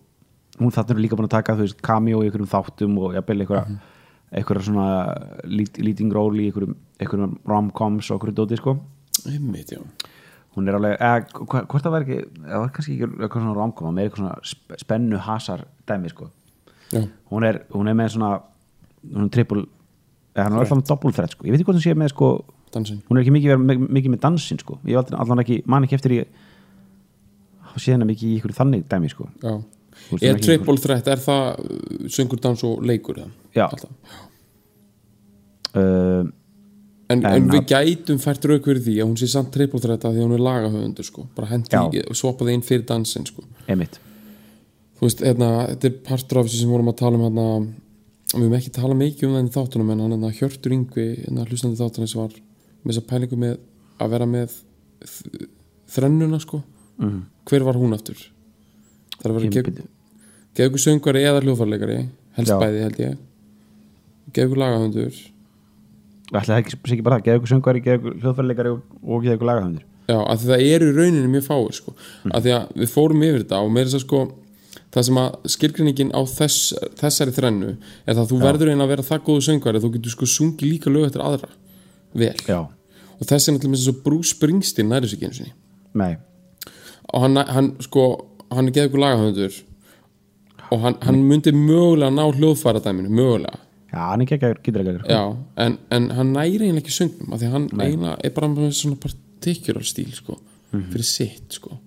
[0.60, 3.41] hún þarna er líka búin að taka þú veist, cameo í einhverjum þáttum og jafnvel
[3.46, 3.78] einhverja mm
[4.32, 4.86] einhverja svona
[5.48, 8.74] lead, leading role í einhverjum, einhverjum rom-coms og einhverju dóti sko.
[9.32, 9.80] Einmitt, já.
[10.58, 13.96] Hún er alveg, eða hvort það var ekki það var kannski ekki eitthvað svona rom-com
[13.96, 16.28] með eitthvað svona sp- spennu hasar dæmi sko.
[16.91, 18.34] Já, hún er, hún er með svona
[19.13, 19.63] hún er triple,
[20.36, 21.32] eða hann er alltaf með threat.
[21.38, 22.32] sko, ég veit ekki hvort hún sé með sko
[22.74, 23.02] dansinn.
[23.08, 24.80] hún er ekki mikið, með, mikið með dansin sko.
[24.84, 28.88] Ég hef allan ekki, man ekki eftir í að sé hennar mikið í ykkur þannig
[28.91, 29.30] dæmi sko.
[29.39, 29.56] Já
[30.22, 33.22] er triple threat, er það uh, söngur, dans og leikur?
[33.56, 33.68] Já.
[35.76, 36.26] Uh,
[37.08, 40.04] en, En en við gætum fært rauk fyrir því að hún sé samt triple threat
[40.08, 41.28] að því að hún er lagahöfundur sko.
[41.36, 42.04] bara hendi, Já.
[42.16, 43.46] svopaði inn fyrir dansinn sko.
[43.68, 44.00] emitt
[44.98, 47.48] þú veist, hérna, þetta er partur af þessu sem vorum að tala um hérna,
[48.34, 51.46] við höfum ekki tala mikið um það í þáttunum en hann hérna, Hjörtur Yngvi, hérna,
[51.48, 52.34] hlustandi þáttunum sem var
[52.82, 53.60] með þessa pælingu með
[54.02, 54.56] að vera með
[55.94, 56.62] þrennuna sko
[56.98, 57.22] mm.
[57.48, 58.20] hver var hún aftur?
[59.17, 59.88] Það er að vera
[60.58, 61.97] geðugur söngvari eða hljóðfarleikari
[62.38, 62.58] helst Já.
[62.62, 63.19] bæði held ég.
[64.34, 65.19] Geðugur lagahöndur
[66.34, 70.17] það ekki, sé ekki bara það, söngvari geða ykkur hljóðfærleikari og, og ykkur lagahöndur Já,
[70.23, 71.93] af því það eru í rauninni mjög fáir sko.
[71.93, 72.32] mm.
[72.32, 74.21] af því að við fórum yfir þetta og meira þess að sko
[74.95, 78.91] það sem að skilgreiningin á þess, þessari þrennu er það að þú verður einn að
[78.93, 81.49] vera það góðu söngvari að þú getur sko sungið líka lög eftir aðra
[82.17, 82.32] vel.
[82.47, 82.60] Já,
[83.17, 85.53] og þess er náttúrulega eins og Bruce Springsteen næri sig einu sinni.
[85.97, 86.15] Nei,
[87.12, 88.08] og hann, hann sko,
[88.54, 89.58] hann er geðið ykkur lagahöndur
[90.72, 93.62] og hann, hann myndi mögulega ná hljóðfæradæminu, mögulega.
[93.88, 95.14] Já, hann er ekki ekki ekki sko.
[95.14, 95.22] já,
[95.64, 98.74] en, en hann næri eiginlega ekki söngnum af því að hann eiginlega er bara með
[98.76, 100.36] svona particular stíl sko,
[100.74, 101.78] fyrir sitt sko.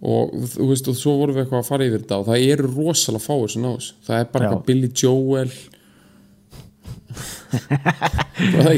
[0.00, 2.70] Og þú veist og svo vorum við eitthvað að fara yfir þetta og það eru
[2.72, 5.50] rosalega fáir sem náðus það er bara eitthvað Billy Joel.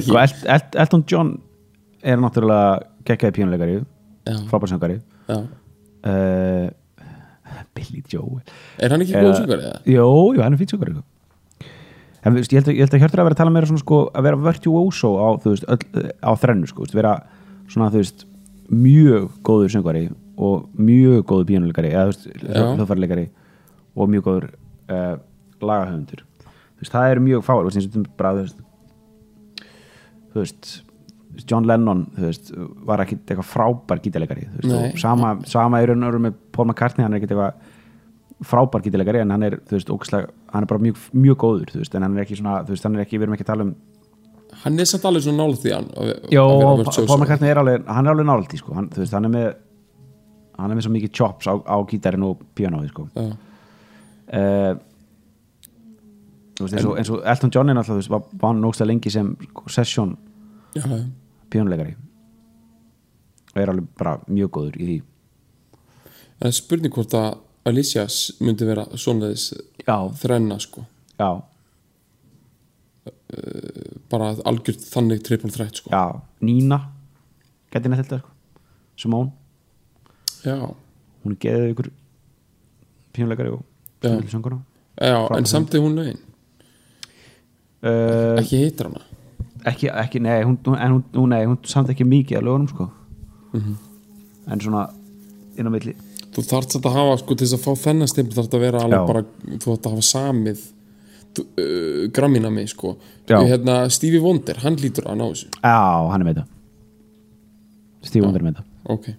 [0.02, 1.34] Sko, El, El, Elton John
[2.02, 2.70] er náttúrulega
[3.06, 3.74] geggjaði pínuleikari
[4.48, 4.96] frábærsöngari
[5.28, 5.36] já.
[6.08, 6.68] Uh,
[7.76, 8.42] Billy Joel
[8.78, 9.80] er hann ekki góð söngari eða?
[9.88, 11.00] Jó, jú, hann er fýt söngari
[12.22, 13.96] En þú veist, ég held að, að Hjörtur að vera að tala meira svona sko,
[14.14, 17.14] að vera virtuoso á, veist, öll, á þrennu sko, veist, vera
[17.66, 18.22] svona, veist,
[18.70, 20.04] mjög góður söngari
[20.38, 21.48] og mjög góður
[22.46, 22.62] Já.
[22.78, 23.26] hljóðfærleikari
[23.98, 24.46] og mjög góður
[24.86, 25.16] uh,
[25.58, 26.22] lagahöfundur
[26.90, 27.66] það eru mjög fáir,
[30.32, 30.70] þú veist,
[31.48, 32.50] John Lennon, veist,
[32.86, 37.22] var ekki eitthvað frábær og sama, sama í og veru með Paul McCartney, hann er
[37.22, 37.70] ekki eitthvað
[38.42, 42.04] frábær gítarleikari en hann er, veist, ógæslega hann er bara mjög, mjög góður, veist, en
[42.04, 43.74] hann er ekki svona, hann er ekki, við erum ekki að tala um
[44.62, 47.16] hann er samt alveg svona nála því hann vera Paul.
[47.16, 49.48] McCartney er alveg, hann er alveg nálægt í, sko, hann, hann er með
[50.58, 53.30] hann er með svo mikið chops á, á gítarinn og píanóið, sko Já.
[54.36, 54.74] uh,
[56.60, 59.32] veist, eins og, Elton John er veist, var, var hann nógst að lengi sem
[59.72, 60.12] session
[60.76, 60.84] Já,
[61.52, 61.54] já.
[61.54, 61.94] píanuleikari
[63.52, 64.98] og er alveg bara mjög góður í því.
[66.42, 67.38] En spurning hvort að
[67.68, 68.06] Alicia
[68.40, 69.52] myndi vera svona þess
[70.18, 70.86] þrenna sko.
[71.20, 71.42] Já,
[74.10, 75.92] bara algjört þannig triple threat sko.
[75.92, 76.20] Já.
[76.40, 76.80] Nína,
[77.70, 78.32] gæti neitt þetta, sko.
[78.96, 79.32] Simone,
[80.44, 80.56] já,
[81.22, 81.92] hún geðið ykkur
[83.12, 83.62] píanuleikari og
[84.02, 84.18] Já.
[84.28, 84.62] sönguna
[84.98, 86.18] já en samt er hún lögin
[87.82, 89.00] uh, ekki heitir hana
[89.70, 92.90] ekki, ekki, nei, hún, en hún, hún, nei, hún samt ekki mikið að lögunum, sko.
[93.52, 93.74] Mhm.
[94.52, 94.86] en svona
[95.56, 95.92] inn á milli.
[96.32, 98.80] Þú þarft samt að hafa sko til þess að fá þennan stimpl þarft að vera
[98.82, 99.06] alveg Já.
[99.06, 100.62] bara þú þarft að hafa samið
[101.42, 102.96] uh, grammina mig sko.
[103.28, 103.38] Já.
[103.44, 105.52] hérna Stevie Wonder, hann lítur að ná þessu.
[105.60, 106.48] Já, hann er með það.
[108.02, 108.70] Steve Wonder er með það.
[108.96, 109.12] Ok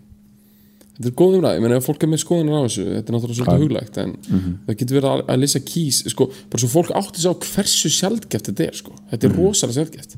[1.04, 3.16] þetta er góð umræð, ég meina ef fólk er með skoðunar á þessu þetta er
[3.18, 4.52] náttúrulega svolítið huglægt en Mhm.
[4.68, 7.90] það getur verið að, að lýsa kís sko, bara svo fólk átti sig á hversu
[7.92, 9.40] sjaldgæft þetta er sko, þetta er Mhm.
[9.44, 10.16] rosalega sjaldgæft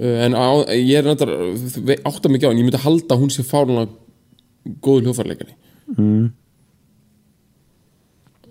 [0.00, 3.30] uh, en á, ég er náttúrulega átta mikið á en ég myndi halda að hún
[3.32, 3.86] sé fárlega
[4.82, 5.54] góður hljófarleikari
[5.96, 6.26] mm.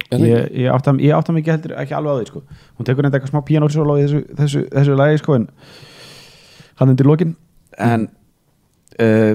[0.06, 0.70] Það ég, ég
[1.10, 2.42] ég átta mig ekki heldur ekki alveg á því sko.
[2.78, 5.48] hún tekur nefnda eitthvað smá píanórsóla í þessu, þessu, þessu lagi sko, en
[6.80, 7.34] hann undir lokin
[7.82, 8.06] en
[9.02, 9.34] uh,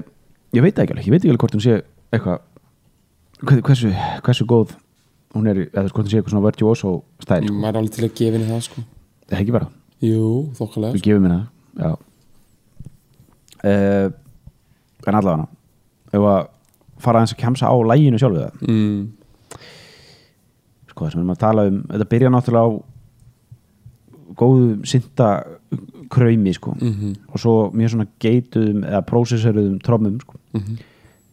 [0.56, 1.76] ég veit ekki alveg ég veit ekki alveg hvort hún sé
[2.12, 2.38] eitthvað
[3.46, 3.90] hver- hversu,
[4.26, 4.74] hversu góð
[5.34, 7.54] hún er, eða hvort hún sé eitthvað svona virtuoso stæl, sko.
[7.54, 8.82] maður er alveg til að gefa henni það sko.
[9.30, 9.68] Það er ekki bara.
[10.00, 10.24] Jú,
[10.58, 11.40] þokkalega við gefum henni
[11.78, 11.92] það já.
[13.60, 14.08] Uh,
[15.06, 15.46] en allavega
[16.16, 16.46] ef að
[17.00, 19.02] fara aðeins að kemsa á læginu sjálfu það mm,
[20.90, 22.70] sko það sem við erum að tala um þetta byrja náttúrulega á
[24.40, 25.28] góðu synda
[26.10, 26.72] kraumi sko.
[26.80, 30.78] Mhm, og svo mjög svona geituðum eða prósessoruðum trommum sko mhm.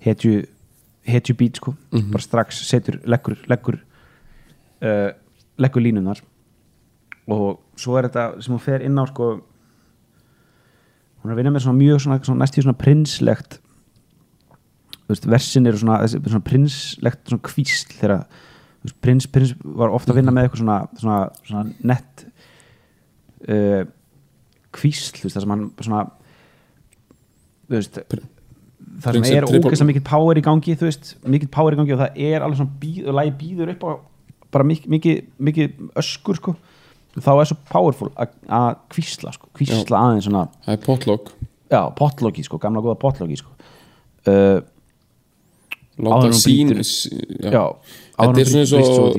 [0.05, 0.45] hetju
[1.07, 3.79] hetju beat sko, bara strax setur leggur leggur,
[4.83, 5.11] uh,
[5.57, 6.19] leggur línunar
[7.27, 9.29] og svo er þetta sem hún fer inn á sko
[11.21, 13.59] hún er að vinna með svona mjög svona, svona næstíð svona prinslegt
[15.07, 18.25] veist, versin eru svona, svona prinslegt svona kvísl þegar
[19.03, 22.25] prins, prins var ofta að vinna með eitthvað svona, svona, svona nett
[23.47, 23.83] uh,
[24.75, 26.05] kvísl það sem hann svona
[27.71, 28.01] veist
[29.03, 32.01] það sem er ógeðslega mikill power í gangi þú veist, mikill power í gangi og
[32.03, 33.91] það er alveg svona býð, og lagi býður upp á
[34.55, 36.55] bara mikið, mikið, mikið öskur sko.
[37.17, 41.31] Þá er svo powerful að kvísla sko, kvísla aðeins svona það er potlock.
[41.67, 43.53] Já, potlogi sko, gamla góða potlogi sko.
[44.27, 44.59] Uh,
[45.97, 49.17] láta sín þetta er svona eins og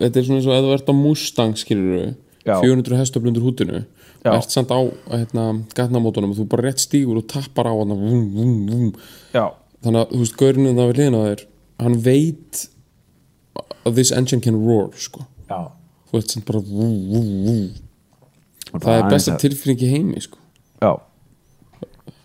[0.00, 2.58] þetta er svona eins og að þú ert á Mustang skilur Já.
[2.60, 3.84] 400 hestöflundur hútinu.
[4.24, 4.80] Ert samt á
[5.12, 5.44] hérna,
[5.76, 8.92] gatnamótunum og þú bara rétt stígur og tappar á hann vum, vum, vum.
[9.84, 11.42] þannig að þú veist, gaurinu það við liðina þér
[11.84, 12.62] hann veit
[13.84, 15.26] að this engine can roar sko.
[15.48, 17.68] þú veist samt bara vum, vum.
[18.72, 20.38] Og það er aðeins besta að- tilfinning í heimi sko.
[20.80, 20.94] já,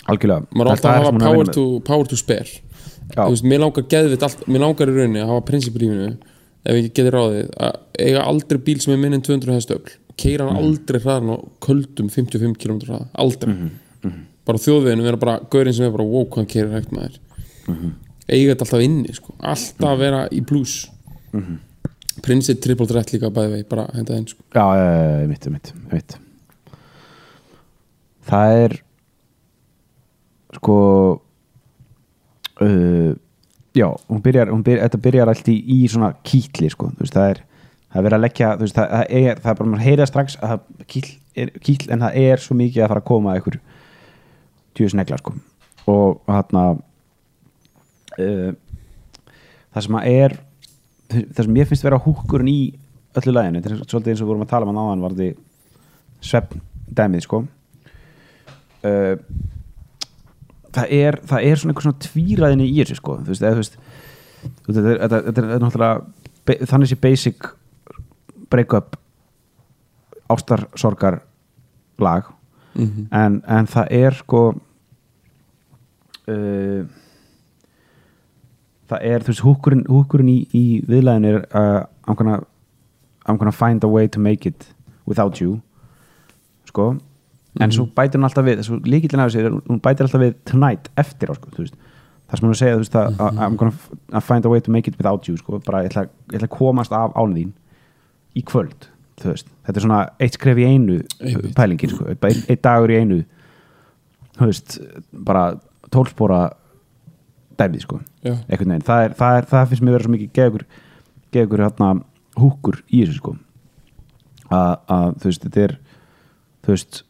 [0.08, 2.48] algjörlega maður er alltaf að hafa er power to, power to spare
[3.10, 3.26] Já.
[3.26, 6.18] þú veist, mér langar geðvitt allt, mér langar í rauninni að hafa prinsipur í lífinu
[6.70, 10.46] ef ég geti ráðið að eiga aldrei bíl sem er minn en 200 hestöfl keira
[10.46, 10.52] Mhm.
[10.56, 15.40] hann aldrei hraðan á köldum 55 km hraða, aldrei Mhm, bara á þjóðveginu vera bara
[15.52, 17.18] gaurinn sem er bara wow, hvað hann keirir hægt maður
[17.68, 17.92] Mhm.
[18.30, 19.34] eiga þetta alltaf inni sko.
[19.40, 20.88] alltaf vera í plus
[21.34, 21.58] Mhm.
[22.22, 24.42] prinsip triple threat líka bæði vegi, bara henda þeim sko.
[24.54, 26.18] já, já, já, mitt, mitt, mitt
[28.30, 28.80] það er
[30.56, 31.22] sko
[32.62, 33.14] uh,
[33.76, 37.14] já, hún byrjar, hún byrjar þetta byrjar allt í, í svona kýtli sko, þú veist,
[37.16, 37.42] það er
[37.90, 40.38] það er verið að leggja, veist, það, það er það er bara, maður heyra strax
[40.40, 43.60] að það kýtl, er, kýtl en það er svo mikið að fara að koma einhver
[44.78, 45.34] tjóðs negla sko.
[45.90, 46.66] Og þarna
[48.20, 48.52] uh,
[49.74, 50.38] það sem að er
[51.10, 52.60] það sem ég finnst vera húkurinn í
[53.20, 55.16] öllu læginu, þetta er svolítið eins og við vorum að tala um að náðan var
[55.18, 55.30] því
[56.30, 56.62] svefn
[57.00, 57.42] dæmið sko.
[58.80, 59.16] Uh,
[60.76, 63.18] það er það er svona einhver svona tvíræðinni í þessu sko.
[63.24, 63.80] Þú veist, eða, þú veist
[64.40, 67.50] þú veist, þetta, er, þetta, þetta er náttúrulega þannig sé basic
[68.50, 68.98] break-up
[70.30, 71.22] ástarsorgar
[72.00, 72.24] lag
[72.76, 74.42] mm en, en það er sko
[76.30, 76.82] uh,
[78.90, 82.40] það er þú veist húkurinn, húkurinn í, í viðlæðin er uh, I'm, gonna,
[83.26, 84.70] I'm gonna find a way to make it
[85.10, 85.60] without you
[86.70, 86.96] sko.
[87.60, 90.92] En svo bætir hún alltaf við, líkillin af þessu er, hún bætir alltaf við tonight
[91.02, 91.80] eftir á sko, þú veist.
[92.30, 94.88] Það sem hún segja, þú veist að að I'm gonna find a way to make
[94.88, 97.52] it without you sko, bara ég ætla, ég ætla að komast af án þín
[98.40, 98.88] í kvöld,
[99.20, 101.52] þetta er svona eitt skref í einu Einmitt.
[101.58, 103.20] pælingin, sko, einn ein dagur í einu
[104.40, 104.78] þú veist,
[105.12, 105.44] bara
[105.92, 106.46] tólspóra
[107.60, 108.00] dæmið, sko.
[108.24, 111.64] Já, einhvern veginn, það, er, það, er, það finnst mér vera svo mikið geð ykkur
[111.66, 111.90] hérna
[112.40, 113.36] húkur í þessu sko.
[114.50, 115.76] Að, að þú veist, þetta er
[116.66, 117.02] þú veist,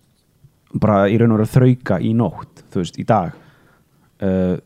[0.85, 3.37] bara í raun og vera þrauka í nótt, þú veist, í dag.
[4.19, 4.57] Uh,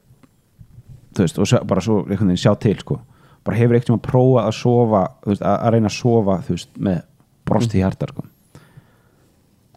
[1.13, 2.99] þú veist, og bara svo einhvern veginn sjá til sko,
[3.43, 7.01] bara hefur eitthvað að prófa að sofa, veist, að, að reyna að sofa veist, með
[7.43, 8.25] brosti í hjartar sko.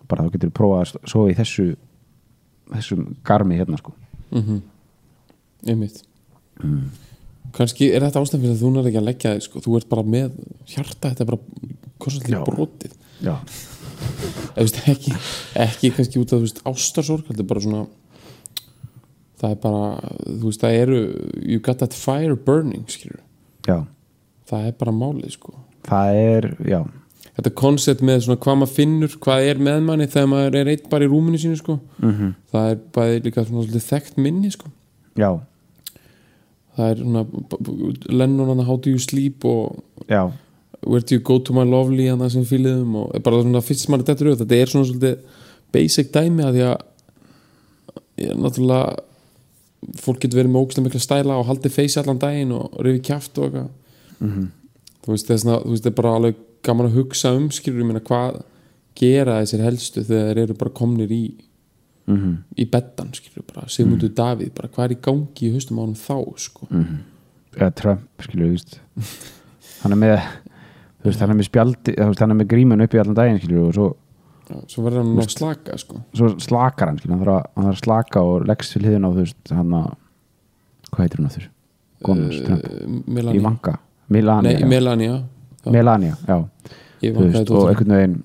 [0.07, 1.69] Bara þá getur prófað að sofa í þessu
[2.71, 3.95] þessum garmi hérna sko.
[4.31, 4.63] Mm
[5.71, 6.03] einmitt.
[6.63, 6.89] Mm.
[7.57, 9.61] kannski er þetta ástæðan fyrir að þú nær ekki að leggja þig sko.
[9.65, 10.39] þú ert bara með
[10.73, 11.69] hjarta þetta er bara
[12.03, 12.97] konstantlega brotið.
[13.25, 13.35] Já,
[14.57, 15.15] veist, ekki,
[15.67, 17.85] ekki kannski út af ástarsorg þetta er bara svona
[19.37, 19.85] það er bara,
[20.25, 21.01] þú veist, það eru
[21.45, 23.21] you got that fire burning skilur.
[23.67, 23.77] Já,
[24.51, 25.53] það er bara málið sko.
[25.89, 26.79] það er já,
[27.37, 30.89] þetta koncept með svona hvað maður finnur hvað er með manni þegar maður er eitt
[30.93, 31.79] bara í rúminu sínu sko.
[32.03, 34.73] mm það er bæði líka svona þekkt minni sko.
[35.19, 35.31] já,
[36.77, 37.27] það er svona
[38.11, 40.27] Lennon How do you sleep og já
[40.87, 43.87] Where do you go to my lovely hann sem fýliðum og er bara svona fyrst
[43.87, 45.43] sem maður dettur auð þetta er svona svolítið
[45.75, 46.77] basic dæmi að því að
[48.23, 48.93] ég er náttúrulega
[50.01, 53.39] fólk getur verið með ógstlega mikla stæla og haldið feysi allan daginn og rifi kjaft
[53.39, 53.71] og eitthvað.
[54.21, 54.47] Mhm.
[55.05, 57.51] þú veist, það er svona, þú veist, það er bara alveg gaman að hugsa um
[57.51, 58.43] skilur, hvað
[58.97, 61.25] gera þessir helstu þegar þeir eru bara komnir í
[62.07, 63.69] mm í beddan, skilur, bara?
[63.69, 66.69] Sigmundur Davíð, bara hvað er í gangi í haustum á hann þá, sko?
[67.57, 68.79] Eða Trump, skilju, þú veist.
[69.83, 70.15] Hann er með
[71.03, 73.19] þú veist, hann er með spjaldi, þú veist, hann er með grímun upp í allan
[73.19, 73.89] daginn, skilju, og svo,
[74.71, 78.75] svo verður hann að slaka, sko svo slakar hann, hann þarf að, slaka og leggst
[78.75, 79.89] til hliðin á, þú veist, hann að
[80.93, 81.51] hvað heitir hann á þurr?
[82.07, 83.43] Gónus, Trump, í
[84.13, 84.71] Melania Nei.
[84.71, 85.71] Melania já.
[85.75, 86.37] Melania, já,
[87.03, 88.19] veist, og einhvern veginn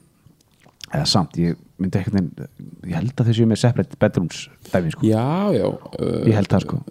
[0.92, 5.08] eða samt, ég myndi einhvern veginn ég held að þessu með separate bedrooms dæmi, sko,
[5.10, 6.84] Já, já uh, ég held það, sko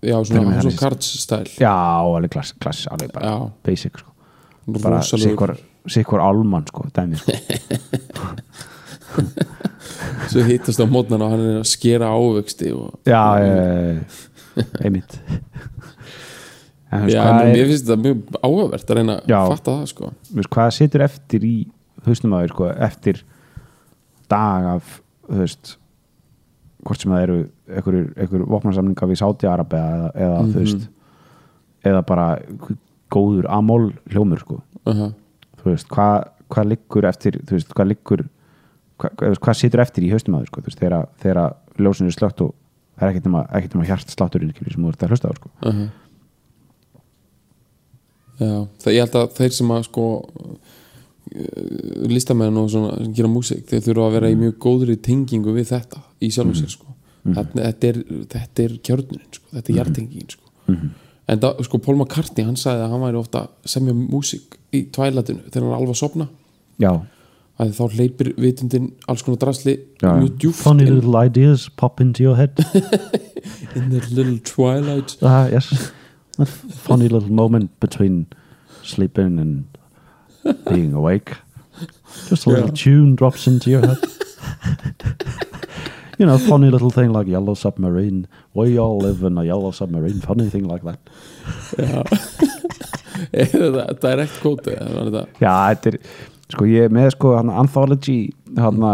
[0.00, 3.50] já, svona, svona cards stæl já, alveg klass, klass alveg bara Já.
[3.66, 4.12] basic sko.
[4.80, 7.32] bara rosalegur sikkur, álmann sko, dæmi sko.
[10.30, 13.22] svo hittast á mótnan og hann er að skera ávöxti og, já,
[14.84, 15.16] einmitt
[16.90, 19.38] en já, en mér finnst þetta mjög áhugavert að reyna Já.
[19.40, 21.54] að fatta það sko veist, hvað situr eftir í
[22.06, 23.22] hausnum að þér sko, eftir
[24.30, 24.96] dag af
[25.28, 25.64] þú veist
[26.86, 27.38] hvort sem það eru
[27.70, 30.52] einhverjur, vopnarsamninga við Sáti-Arabi eða, eða Mhm.
[30.54, 30.82] þú veist
[31.90, 32.26] eða bara
[33.10, 35.12] góður amól hljómur sko uh -huh.
[35.62, 38.24] Þú veist, hvað, hvað liggur eftir þú veist, hvað liggur
[39.00, 41.40] hvað, hvað situr eftir í haustum aður sko, þú veist, þegar, þegar
[41.80, 42.54] ljósinu er slögt og
[42.96, 45.50] það er ekkert nema, ekkert nema hjartslátturinn skilur, sem þú ert að hlusta á sko.
[45.60, 45.88] Uh -huh.
[48.40, 50.04] Já, það ég held að þeir sem að sko
[52.10, 55.68] listamenn og svona sem gera músík, þeir þurfa að vera í mjög góðri tengingu við
[55.70, 56.86] þetta í sjálfum sér sko.
[57.20, 57.98] Þarna, þetta, er,
[58.32, 59.46] þetta er kjörnunin sko.
[59.52, 60.44] þetta er hjartengingin sko.
[61.30, 64.84] En það, sko, Paul McCartney hann sagði að hann væri ofta að semja músík í
[64.94, 66.26] tvælatinu þegar hann er alveg að sopna
[66.82, 66.90] já,
[67.60, 72.24] að þá hleypir vitundin alls konar drasli Já, mjög djúft funny little ideas pop into
[72.24, 72.56] your head.
[73.76, 75.16] In the little twilight.
[75.22, 75.92] Ah, yes.
[76.40, 78.26] A funny little moment between
[78.82, 81.36] sleeping and being awake.
[82.28, 82.74] Just a little Yeah.
[82.74, 83.98] tune drops into your head
[86.20, 88.26] you know funny little thing like yellow submarine.
[88.54, 90.20] We all live in a yellow submarine.
[90.20, 91.00] Funny thing like that.
[93.30, 95.98] Þetta, þetta er ekkert kóti þetta, Já, þetta er,
[96.52, 98.18] sko ég er með sko hana, anthology
[98.58, 98.92] hana,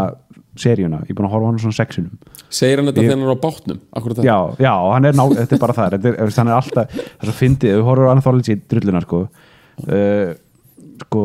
[0.59, 2.17] seríuna, ég er búin að horfa á hann svona sexunum
[2.57, 3.81] segir hann þetta Ég- þegar hann er á bátnum?
[4.25, 5.97] Já, já, hann er ná, þetta er bara það.
[5.97, 7.73] Þetta er, hann er alltaf, það er svo fyndið.
[7.73, 10.31] Ef við horfum á anthology drulluna sko uh,
[11.03, 11.25] sko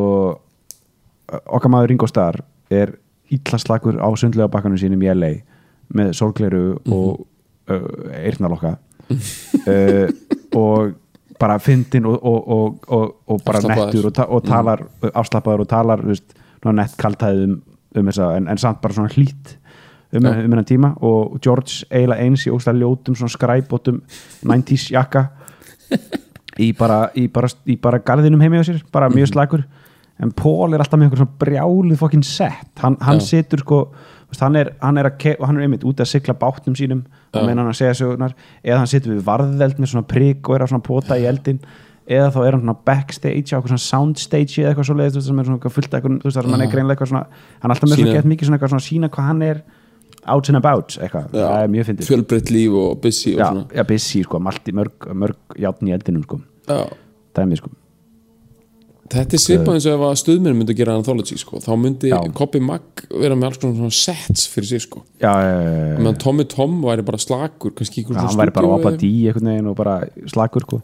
[1.56, 2.42] okkar maður Ringo Starr
[2.74, 2.96] er
[3.32, 5.32] illa slagur á sundlega bakkanum sínum í LA
[5.98, 7.24] með sólgleru og
[7.72, 7.86] uh,
[8.22, 8.76] eirnalokka
[9.12, 10.08] uh,
[10.58, 10.98] og
[11.42, 15.72] bara fyndin og, og, og, og, og bara nettur og, ta og talar afslappaður og
[15.72, 17.58] talar veist, nett kaltæði um,
[17.98, 19.56] um þessa en, en samt bara svona hlýtt
[20.14, 20.30] um, Já.
[20.30, 20.94] um hennan tíma.
[21.02, 24.02] Og George eiginlega eins í óslega ljótum svona skræbótum
[24.46, 25.30] 90s jakka
[26.60, 29.66] í bara, í bara, í bara garðinum heimi á sér, bara mjög slagur
[30.22, 33.28] en Paul er alltaf með eitthvað svona brjálið fokkin sett, hann, hann Já.
[33.32, 33.80] situr sko,
[34.40, 37.72] hann er, hann er, hann er einmitt út að sigla bátnum sínum og meina hann
[37.72, 40.86] að segja sögurnar eða hann situr við varðeld með svona prik og er að svona
[40.88, 41.60] pota í eldin
[42.12, 45.22] eða þá er hann svona backstage á eitthvað svona soundstage eða eitthvað svo leiðist, þú
[45.22, 46.74] veist, sem er svona fullt eitthvað, þú veist, það sem hann er Já.
[46.74, 47.24] greinlega eitthvað svona
[47.62, 49.62] hann er alltaf með svona gett mikið svona eitthvað svona sína hvað hann er
[50.32, 51.44] out and about eitthvað, Já.
[51.44, 55.12] það er mjög fyndið fjölbreytt líf og busy og já, svona já, busy sko, mörg,
[55.24, 56.82] mörg játn í eldinum sko, já.
[57.38, 57.72] dæmi sko
[59.12, 61.60] þetta er svipað eins og ef að stuðmenn myndi gera anthology sko.
[61.64, 62.18] þá myndi Já.
[62.38, 65.04] Copy Mag vera með alls konar svona sets fyrir sig sko.
[65.22, 65.98] já, já, já, já, já.
[66.00, 69.12] meðan Tommy Tom væri bara slakur kannski ykkur Já, svona hann væri bara opað dí
[69.28, 69.98] einhvern veginn og bara
[70.34, 70.82] slakur sko.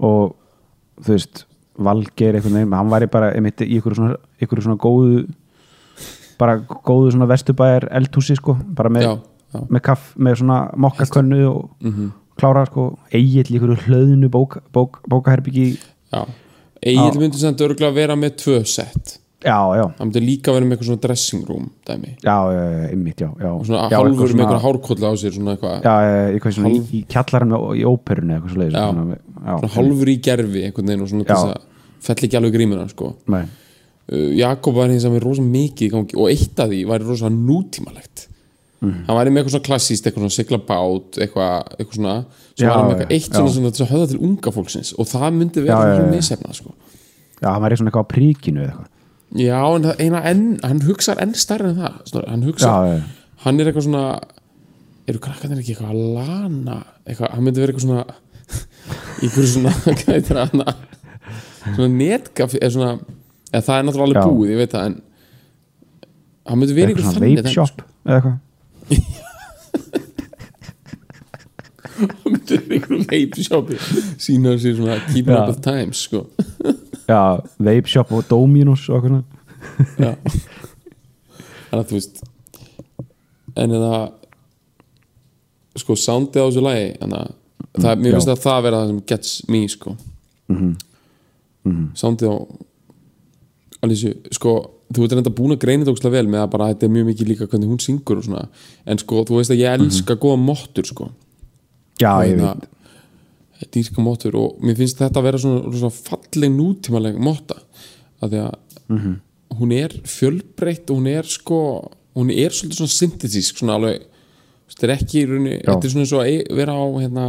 [0.00, 0.36] og
[1.00, 1.44] þú veist
[1.80, 5.26] Valgeir einhvern veginn, hann væri bara einmitt, í ykkur svona, ykkur svona góðu
[6.40, 9.12] bara góðu svona vesturbæjar eldhúsi sko, bara með, já,
[9.54, 9.62] já.
[9.68, 15.02] með kaff, með svona mokkakönnu og Mm klára sko, eigill í ykkur hlöðnu bók, bók,
[15.10, 16.22] bókaherbyggi já.
[16.82, 17.18] Egil Já.
[17.20, 19.16] myndi sem örgulega vera með tvö set.
[19.40, 22.10] Já, já, hann myndi líka vera með eitthvað svona dressing room dæmi.
[22.24, 25.32] Já, já, já, já, og svona já, hálfur eitthvað með svona- eitthvað hárkólla á sér
[25.36, 25.94] svona eitthvað já,
[26.34, 28.84] eitthvað svona Hálf- í kjallarinn og í óperunni eitthvað svo leiðis Já.
[28.92, 31.56] svona, já, svona hálfur í gerfi einhvern veginn og svona þess að
[32.00, 33.14] fell ekki alveg grímuna sko.
[33.28, 33.42] nei,
[34.12, 37.08] uh, Jakob var eins og með rosa mikið í gangi og eitt af því væri
[37.08, 38.26] rosa nútímalegt
[38.80, 39.02] Mhm.
[39.06, 42.14] hann væri með eitthvað svona klassíst eitthvað svona sigla bát eitthvað, eitthvað svona
[42.60, 45.36] var hann með eitthvað eitt svona, svona til að höfða til unga fólksins og það
[45.36, 46.14] myndi vera já, svona já.
[46.16, 46.72] misefna sko.
[47.42, 48.88] já, hann væri svona eitthvað á príkinu eitthvað
[49.44, 52.30] já en það eina enn hann hugsar enn stærri en það Snorri.
[52.32, 53.02] hann hugsar, já,
[53.44, 54.04] hann er eitthvað svona
[55.10, 58.04] eru krakkarnir ekki eitthvað að lana eitthvað, hann myndi vera eitthvað svona
[59.20, 60.76] hverju svona hvað heitir það hana?
[61.74, 62.92] svona netgaf eða svona,
[63.52, 65.00] eða það er náttúrulega alveg búið ég veit það en
[66.48, 68.38] hann myndi vera eitthvað eitthvað svona þannig vape dæmi, shop eða eitthvað
[72.30, 73.76] myndi vera eitthvað vape shopi
[74.20, 76.26] sína sér svona keeping up with times sko.
[77.08, 79.22] já, vape shop og Dominus og svona.
[79.98, 80.14] Já.
[81.70, 82.22] þannig að þú veist
[83.60, 84.00] en eða
[85.80, 87.30] sko soundið á þessu lagi þannig að
[87.82, 89.94] það, mér finnst að það vera það sem gets me sko.
[92.00, 92.36] Soundið á
[93.80, 94.52] Alísu, sko
[94.90, 97.08] þú ert reynda búin að greina þetta ógstlega vel með að bara þetta er mjög
[97.10, 98.44] mikið líka hvernig hún syngur og svona.
[98.86, 101.10] En sko þú veist að ég elska góða mottur sko.
[102.00, 103.72] Já, Og ég hérna, veit.
[103.74, 107.58] Dýrka mottur og mér finnst þetta að vera svona, svona falleg nútímaleg motta.
[108.24, 108.54] Að því að
[109.60, 111.60] hún er fjölbreytt og hún er sko
[112.18, 114.04] hún er svolítið svona synthetísk svona alveg
[114.70, 117.26] þetta er ekki í rauninni, þetta er svona eins og að vera á hérna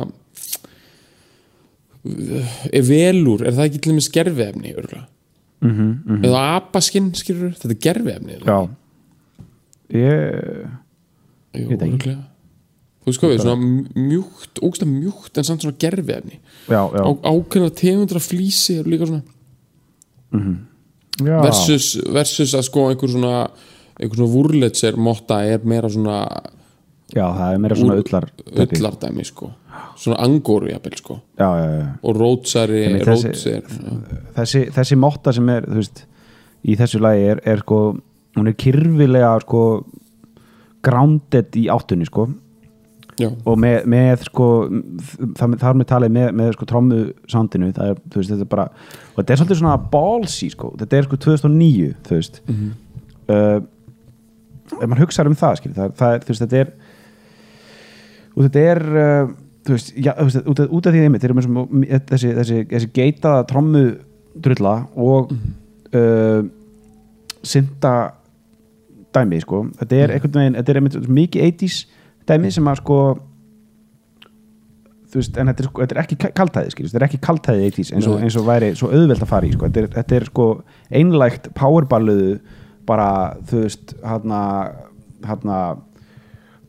[2.71, 5.05] er velur, er það ekki til dæmis gerfiefni örgulega
[5.61, 8.69] mm -hmm, eða apaskinn skilur, þetta er gerfiefni já.
[9.91, 12.15] Ég Jú, veit ekki.
[13.05, 13.57] þú hvað við, svona
[13.95, 15.77] mjúkt ógstlega mjúkt en samt svona
[16.67, 19.23] já, Á, ákveðna tegundra flýsi eru líka svona
[21.19, 21.41] já.
[21.41, 23.49] versus, versus að sko einhver svona
[24.15, 26.21] svona vúrletser motta er meira svona
[27.13, 29.51] já, það er meira svona ullardæmi sko
[29.97, 31.19] svona angóru jafnvel sko.
[31.39, 31.87] Já, já, já.
[32.03, 33.31] Og rótsari, þessi-
[34.35, 36.05] þessi, þessi motta sem er veist,
[36.67, 37.81] í þessu lagi er, er sko,
[38.37, 39.63] hún er kyrfilega sko
[40.83, 42.27] grounded í áttunni sko.
[43.19, 44.45] Já, og með, með sko
[45.37, 48.49] það, er með talið með, með sko trommu soundinu, það er, þú veist, þetta er
[48.53, 48.65] bara
[49.11, 50.71] og þetta er svolítið svona ballsy sko.
[50.79, 52.39] Þetta er sko 2009, þú veist.
[53.29, 53.59] Uh,
[54.71, 56.73] ef maður hugsaður um það skil, það, það þú veist, þetta er
[58.31, 59.31] og þetta er uh,
[59.65, 62.61] þú veist, já, þú veist, út af, út af því einmitt erum við þessi, þessi,
[62.71, 63.83] þessi geitaða trommu
[64.41, 66.41] drulla og uh,
[67.43, 67.95] synda
[69.11, 71.81] dæmi, sko, þetta er einhvern veginn, þetta er einmitt mikið 80s
[72.29, 73.01] dæmi sem að sko
[75.11, 77.69] þú veist, en þetta er, sko, þetta er ekki kaltæði skilur, þetta er ekki kaltæði
[77.73, 79.67] 80s eins og, eins og væri svo auðvelt að fara í sko.
[79.67, 80.47] þetta, er, þetta er sko
[81.01, 82.35] einlægt powerballuðu
[82.87, 83.09] bara,
[83.49, 84.41] þú veist hana,
[85.27, 85.59] hana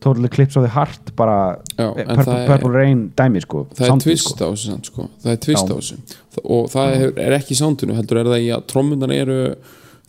[0.03, 1.37] Total Eclipse of the Heart bara
[1.77, 4.35] Já, eh, Purple, er- Purple Rain dæmi sko það er tvist sko.
[4.43, 5.07] á þessu sko.
[5.23, 5.97] það er tvist á þessu.
[6.43, 9.39] Og það er, er ekki í soundinu heldur er það í að trommunar eru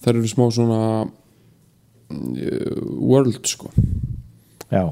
[0.03, 3.71] það eru smá svona uh, world sko.
[4.73, 4.85] Já,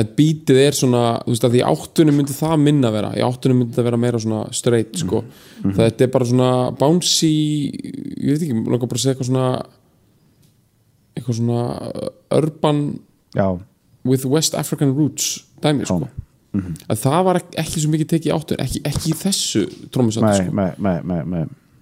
[0.00, 3.58] að bítið er svona, þú veist að í áttunum myndi það minna vera, í áttunum
[3.62, 5.22] myndi það vera meira svona straight sko,
[5.62, 5.74] Mhm.
[5.78, 7.32] það er bara svona bouncy,
[8.18, 9.46] ég veit ekki langar bara að segja eitthvað svona
[11.16, 12.82] eitthvað svona uh, urban
[13.34, 13.48] já,
[14.04, 16.08] with West African roots dæmi sko
[16.52, 16.74] Mhm.
[16.90, 19.60] að það var ekki, ekki svo mikið tekið í áttun ekki, ekki í þessu
[19.94, 20.54] trómusætti með, sko.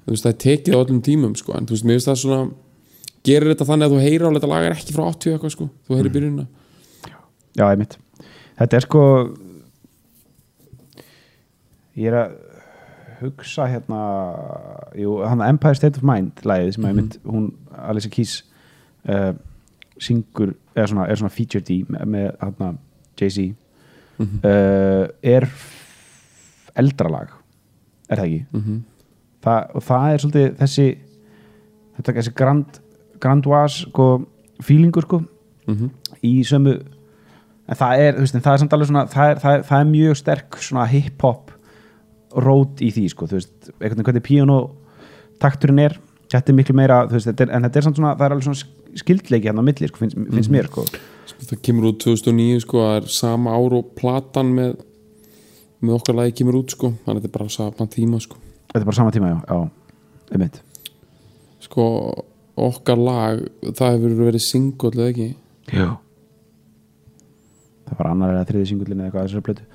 [0.05, 1.53] þú veist það er tekið á öllum tímum sko.
[1.57, 2.51] en þú veist, mér veist það svona
[3.25, 5.71] gerir þetta þannig að þú heyrir á þetta lag er ekki frá 80 eitthvað sko,
[5.89, 6.47] þú heyrir byrjunina
[7.57, 7.97] Já, einmitt
[8.59, 9.03] Þetta er sko
[11.99, 12.37] ég er að
[13.23, 14.03] hugsa hérna
[14.99, 18.43] jú, hann Empire State of Mind lagið sem einmitt hún, Alicia Keys
[19.09, 19.33] uh,
[19.99, 22.69] syngur, eða svona, er svona featured í með, með hérna
[23.19, 23.49] Jay-Z
[24.19, 25.47] uh, er
[26.79, 27.33] eldra lag
[28.09, 28.41] er það ekki?
[28.57, 28.79] Mhm.
[29.45, 30.87] það, og það er svolítið þessi
[31.99, 32.79] þetta þessi grand
[33.23, 34.09] grandoise sko,
[34.63, 35.23] feelingur sko
[35.69, 35.91] Mhm.
[36.25, 36.73] í sömu
[37.69, 39.81] en það er, veist, en það er samt alveg svona það er, það er, það
[39.83, 41.51] er mjög sterk svona hip-hop
[42.39, 44.57] rót í því, sko, þú veist einhvern veginn hvernig píano
[45.41, 45.99] takturinn er
[46.33, 48.47] þetta er miklu meira, veist, þetta er, en þetta er samt svona það er alveg
[48.49, 50.85] svona skildleiki hérna á milli, sko, finnst, finnst mér, sko.
[51.29, 54.75] Sko, það kemur út 2009 sko, það er sama ár og platan með,
[55.85, 58.41] með okkar lagi kemur út sko, þannig að þetta er bara sama tíma sko.
[58.69, 60.61] þetta er bara sama tíma, já, já einmitt,
[61.65, 61.89] sko,
[62.69, 65.29] okkar lag það hefur verið single eða ekki?
[65.73, 65.91] Já.
[67.89, 69.69] Það var annar eða þriði singullin eða eitthvað að þessari blötu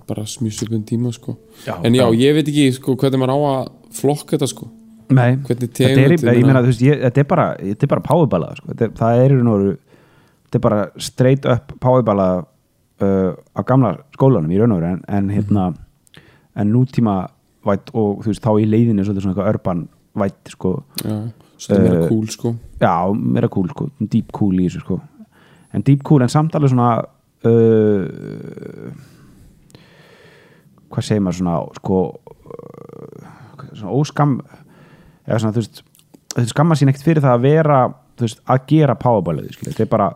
[0.00, 1.36] er bara smjúsupun tíma sko.
[1.66, 2.04] Já, en já.
[2.16, 3.60] ég veit ekki sko, hvernig maður á að
[3.94, 4.68] flokka þetta sko.
[5.10, 8.52] Nei, þetta er, ég, meina- þú veist, ég, þetta er bara þetta er bara powerballa,
[8.58, 12.28] sko, þetta það er þetta er bara straight up powerballa
[13.02, 15.64] uh, á gamla skólanum í raun og veru, en, en hérna
[16.54, 17.16] en nútíma
[17.66, 19.82] vætt og þú veist, þá í leiðinu svolítið svona eitthvað urban
[20.20, 20.72] vætt, sko,
[21.04, 21.16] já,
[21.60, 22.54] svo það er meira Eh, cool sko.
[22.80, 23.90] já, meira cool, sko.
[24.00, 25.00] Deep cool í þessu, sko.
[25.74, 26.92] En deep cool, en samt alveg svona
[27.46, 28.90] uh,
[30.90, 32.00] hvað segir maður svona, sko
[33.64, 34.36] uh, svona óskam
[35.26, 35.84] eða svona, þú veist
[36.34, 37.78] þetta skammar sín ekkert fyrir það að vera
[38.20, 40.10] veist, að gera powerballið, þetta er bara,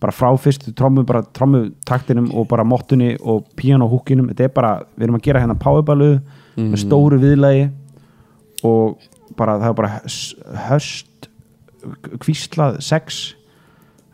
[0.00, 5.08] bara frá fyrstu trommu bara trommutaktinum og bara mottunni og pianohúkinum, þetta er bara við
[5.08, 6.18] erum að gera hérna powerballið
[6.58, 7.68] með stóru viðlagi
[8.66, 8.98] og
[9.38, 9.90] bara það er bara
[10.68, 11.28] höst,
[12.18, 13.20] kvíslað sex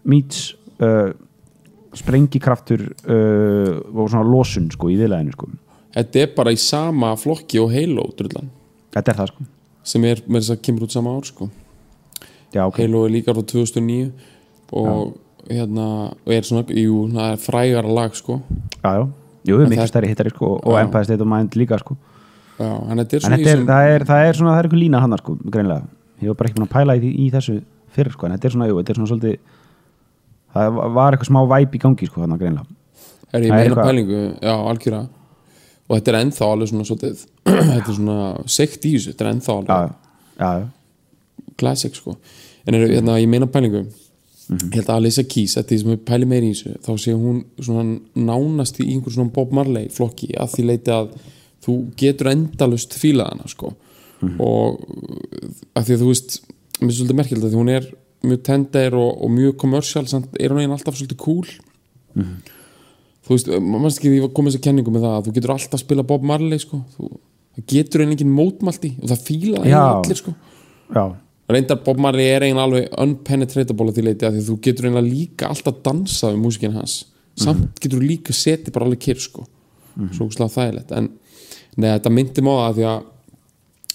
[0.05, 0.51] meets
[0.85, 1.15] uh,
[1.97, 5.49] sprengikraftur uh, og svona losun sko í viðlæðinu sko.
[5.95, 8.51] Þetta er bara í sama flokki og Halo drullan,
[8.95, 9.45] þetta er það sko.
[9.85, 11.51] Sem er með þess að kemur út sama ár sko.
[12.55, 14.13] já ok, Halo er líka frá 2009
[14.73, 15.15] og
[15.51, 15.87] hérna
[16.25, 18.41] og er svona, jú, það er frægara lag sko.
[18.83, 19.09] já já.
[19.45, 20.81] Jú, En miklu það- stærri hittari sko og Já.
[20.85, 21.97] Empire State of Mind líka sko.
[22.59, 24.51] Já, en þetta er en svona þetta í er, sem, það, er, það er svona,
[24.55, 25.83] það er eitthvað lína hann sko, greinlega,
[26.23, 28.45] ég var bara ekki búin að pæla í, því- í þessu fyrir sko, en þetta
[28.49, 29.37] er svona, jú, þetta er svona svolítið
[30.55, 32.67] það var eitthvað smá væp í gangi sko, þannig greinlega
[33.35, 34.21] er ég það er meina eitthvað- pælingu?
[34.41, 35.09] Já, algjöra
[35.89, 37.27] og þetta er ennþá alveg svona svolítið,
[37.73, 38.19] þetta er svona
[38.51, 40.01] sekt í þessu, þetta er ennþá alveg
[41.61, 42.17] classic sko.
[42.65, 43.85] En er, hérna, ég meina pælingu
[44.53, 47.15] ég held að Alicia Keys eftir því sem við pæli meiri í þessu þá sé
[47.17, 47.85] hún svona
[48.29, 51.15] nánast í einhver svona Bob Marley flokki að því leiti að
[51.65, 53.73] þú getur endalust fílað hana sko.
[54.41, 54.83] Og
[55.77, 56.37] að því að þú veist
[56.81, 57.89] mér er svolítið merkild að því hún er
[58.25, 61.49] mjög tender og, og mjög commercial samt er hún eigin alltaf svolítið cool
[63.25, 65.55] þú veist, mannst ekki því að koma þess að kenningu með það að þú getur
[65.55, 66.81] alltaf að spila Bob Marley sko.
[66.97, 67.11] Þú,
[67.57, 69.83] það getur einn engin mótmælti og það fíla það Já.
[69.85, 70.35] allir sko.
[71.55, 75.09] Reyndar Bob Marley er eiginlega alveg unpenetratable að því leiti að því þú getur eiginlega
[75.09, 76.95] líka alltaf dansað við músikinn hans.
[77.41, 79.45] Samt getur þú líka setið bara alveg kyrr sko.
[80.15, 80.95] Svo slá þægilegt.
[80.97, 81.11] En
[81.77, 83.03] neða, þetta myndi á það því að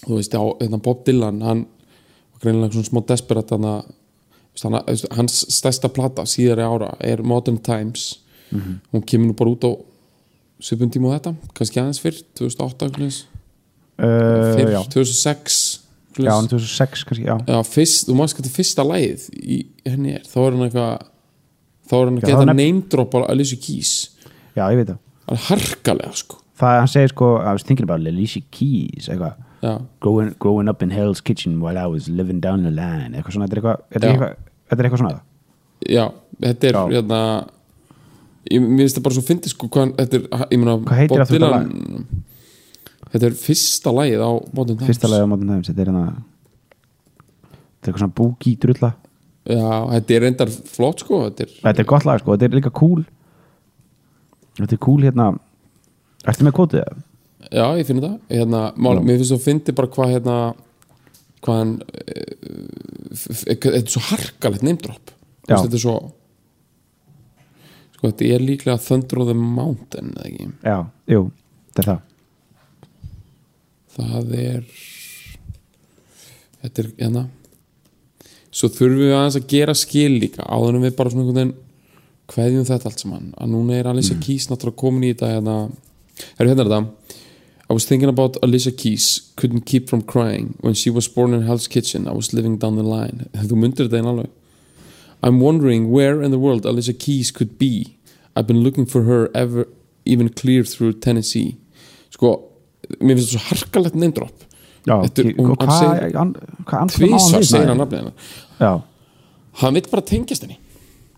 [0.00, 5.44] þú veist, á, hérna Bob Dylan hann var greinilega svona smá desperat hann að hans
[5.52, 8.20] stærsta plata síðari ára er Modern Times
[8.50, 9.72] hún kemur nú bara út á
[10.60, 13.20] svipum tíma á þetta, kannski aðeins fyrr 2008 eitthvað,
[14.00, 14.80] uh, fyrr, já.
[14.96, 15.60] 2006
[16.20, 17.36] já, en 2006 kannski, já.
[17.46, 21.06] Já, fyrst, þú maður skattu fyrsta lagið í henni er, þá er hann eitthvað
[21.90, 23.94] þá er hann að Já, geta er drop á Alicia Keys.
[24.54, 24.98] Já, ég veit það.
[25.30, 26.40] Alveg harkalega sko.
[26.60, 29.38] Það, hann segir sko, I was thinking about Alicia Keys eitthvað,
[30.00, 33.48] growing, growing up in Hell's Kitchen while I was living down the line eitthvað svona,
[33.48, 34.36] þetta er eitthvað þetta er eitthvað,
[34.70, 35.20] er eitthvað svona
[35.88, 36.04] já
[36.40, 37.20] þetta er hérna
[38.50, 41.24] ég, finnst það bara svo fyndið sko hvað, þetta er, ég meina Hvað heitir Bob
[41.24, 42.24] aftur þetta Dylan-
[43.10, 44.88] þetta er fyrsta lagið á Modern Times.
[44.90, 48.90] Fyrsta lagi á Modern Times, þetta er hérna þetta er eitthvað svona boogie drulla.
[49.50, 52.58] Já, þetta er reyndar flott sko þetta er, þetta er gott lag sko, þetta er
[52.60, 53.04] líka cool.
[54.60, 55.30] Þetta er cool hérna
[56.28, 56.98] ertu með kótið það?
[57.50, 58.16] já, ég finn það.
[58.30, 60.34] Hérna, mál, mér finnst það fyndið bara hvað hérna
[61.40, 62.34] hvað hann eh,
[63.16, 65.14] f- f- þetta er svo harkalegt name drop.
[65.48, 65.62] Þú Já.
[65.64, 65.94] þetta er svo
[68.00, 70.46] sko, þetta er líklega Thunder of the Mountain eða ekki?
[70.64, 70.78] Já,
[71.12, 71.26] jú,
[71.68, 72.06] þetta er það.
[73.90, 74.62] Það er
[76.62, 77.24] þetta er hérna.
[78.50, 81.58] Svo þurfum við aðeins að gera skil líka áður en við bara svona einhvern veginn
[82.30, 83.28] kveðjum þetta allt saman.
[83.36, 85.56] Að núna er Alicia Keys náttúrulega komin í þetta hérna.
[86.38, 87.16] Er hérna er þetta.
[87.70, 90.56] I was thinking about Alicia Keys couldn't keep from crying.
[90.60, 93.28] When she was born in Hell's Kitchen I was living down the line.
[93.50, 94.30] Þú myndir þetta einn alveg
[95.22, 97.96] I'm wondering where in the world Alicia Keys could be.
[98.36, 99.66] I've been looking for her ever
[100.06, 101.56] even clear through Tennessee.
[102.10, 102.40] Sko,
[103.00, 104.46] mér finnst þetta svo harkalegt neymdrop
[104.86, 107.68] já, hún- og hann hvað segir- hann- hvað andskotans á tvísvar við, segir maður?
[107.68, 108.12] hann nafnið hennar.
[108.60, 108.82] Já,
[109.60, 110.58] hann vill bara tengjast henni.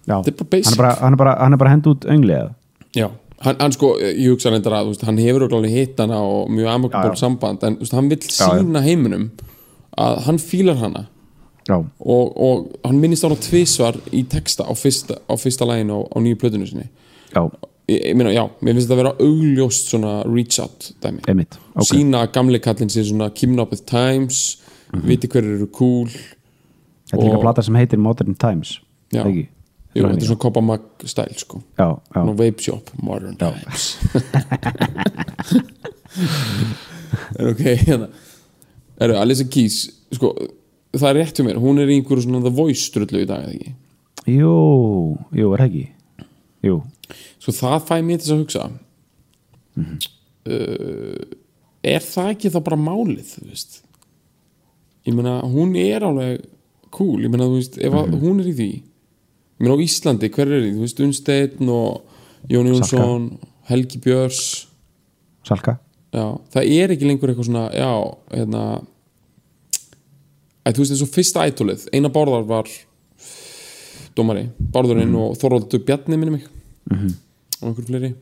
[0.09, 0.72] Já, Þetta er bara hann basic.
[0.72, 2.55] er bara, hann er bara, hann er bara hend út önglið
[2.96, 6.48] já, hann, hann sko, ég hugsa reyndar að veist, hann hefur okkur hitt hana og
[6.50, 7.14] mjög já.
[7.16, 9.30] samband en veist, hann vill sína heiminum
[9.96, 11.07] að hann fílar hana
[11.70, 16.00] og, og hann minnist á hana tvísvar í texta á fyrsta, á fyrsta læginu á,
[16.10, 16.88] á nýju plötunni sinni.
[17.34, 17.42] Já,
[17.88, 21.20] ég, ég meina, já, mér finnst þetta að vera augljóst svona reach out dæmi.
[21.28, 24.58] Einmitt ok, sína að gamli kallinn sér svona keeping up with times
[25.06, 28.80] viti hverju eru cool þetta er líka og- plata sem heitir Modern Times
[29.12, 29.24] Já.
[29.28, 29.44] Jú,
[30.08, 31.58] þetta er svona Copa Mag stæl sko.
[31.76, 33.98] Já, já, Nú vape shop, modern times.
[37.38, 38.08] Er ok hérna.
[39.00, 39.78] Er Alicia Keys
[40.14, 40.32] sko,
[40.97, 43.47] það er rétt hjá mér, hún er í einhverju svona The Voice strullu í dag
[43.47, 43.74] eða ekki?
[44.32, 44.57] Jú,
[45.34, 45.84] jú, er ekki?
[46.62, 46.78] Jú,
[47.43, 48.66] svo það fæ mér til þess að hugsa.
[50.43, 51.22] Uh,
[51.82, 53.80] er það ekki þá bara málið þú veist?
[55.09, 56.45] Ég meina hún er alveg
[56.95, 58.72] cool, ég meina þú veist ef að hún er í því.
[58.82, 63.26] Ég meina á Íslandi, hver er því, þú veist Unsteinn og Jón Jónsson
[63.70, 64.68] Helgi Björns.
[65.47, 65.78] Salka.
[66.12, 67.93] Já, það er ekki lengur eitthvað svona já,
[68.34, 68.64] hérna
[70.62, 72.70] að þú veist eins og fyrsta ætulið eina bárðar var
[74.16, 76.48] dómari, bárðurinn og Þorvaldur Bjarni minni mig.
[77.62, 78.14] Og einhver fleiri.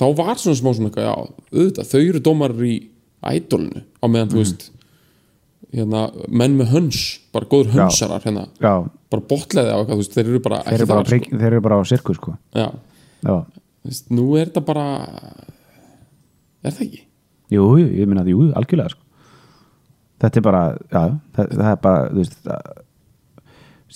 [0.00, 1.14] Þá var svona smá svona eitthvað, já,
[1.52, 2.76] auðvitað þau eru dómarar í
[3.20, 4.70] ædolinu á meðan þú veist
[5.74, 7.00] hérna, menn með höns,
[7.34, 8.72] bara góður hönsarar hérna, já,
[9.12, 11.62] bara botleði á eitthvað, veist, þeir eru bara þeir eru bara, þar, prik, þeir eru
[11.66, 12.34] bara á sirkus sko.
[12.34, 12.58] sko.
[12.58, 12.66] já,
[13.26, 13.36] já,
[13.86, 14.86] veist, nú er þetta bara
[16.64, 17.04] er það ekki?
[17.54, 19.06] jú, jú, ég minna jú, algjörlega sko.
[20.20, 20.62] Þetta er bara
[20.92, 21.02] já,
[21.36, 22.72] það, það er bara þú veist, það,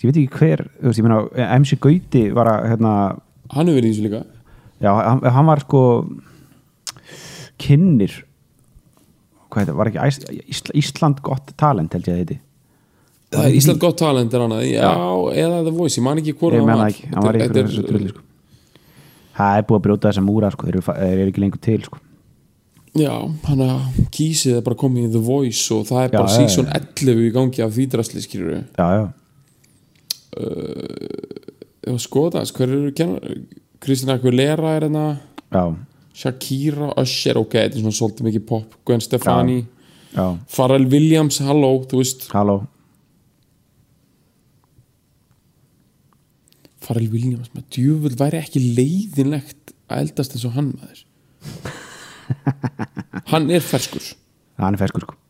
[0.01, 1.19] ég veit ekki hver þú veist, ég minna,
[1.61, 2.95] MC Gauti var að hérna,
[3.55, 4.23] hann hefur verið í þessu líka
[4.85, 5.83] já, hann, hann var sko
[7.63, 8.15] kynnir
[9.53, 10.19] hvað heit, var ekki Æs,
[10.51, 12.41] Ísland, Ísland gott talent held ég að heiti
[13.35, 14.91] Það er Ísland gott talent er annað Já,
[15.43, 17.69] eða The Voice, ég man ekki hvort ég hann menna var hann var Þetta er-
[17.71, 18.25] þessu drulli sko.
[19.39, 20.67] það er búið að brjóta þessa múra sko.
[20.69, 21.99] þeir, eru, þeir eru ekki lengur til sko.
[22.95, 23.15] Já,
[23.49, 26.35] hann að kísið er bara komið í The Voice og það er Já, bara já,
[26.35, 26.37] já.
[26.39, 29.05] season 11 í gangi af því drasli skýrur já, já,
[31.85, 32.93] Ef að skoða hver eru
[33.85, 35.03] Kristina Aguilera er hérna.
[35.53, 35.65] Já,
[36.15, 38.77] Shakira, Usher, ok, þetta er svona svolítið mikið pop.
[38.87, 39.59] Gwen Stefani,
[40.15, 42.29] já, Pharrell Williams, halló, þú veist.
[42.33, 42.61] Halló.
[46.85, 51.05] Pharrell Williams með djöfull væri ekki leiðinlegt að eldast eins og hann maður
[53.33, 54.15] hann er ferskur
[54.59, 55.21] hann er ferskur sko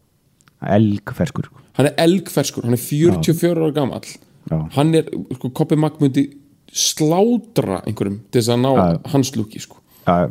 [0.64, 1.61] elgferskur sko.
[1.78, 4.09] hann er elgferskur, hann er 44 ára gamall
[4.51, 4.59] Já.
[4.76, 6.26] hann er, sko, Koppi Magg myndi
[6.74, 8.86] slátra einhverjum til þess að ná Já.
[9.12, 9.80] hans lúki sko.
[10.05, 10.28] Já,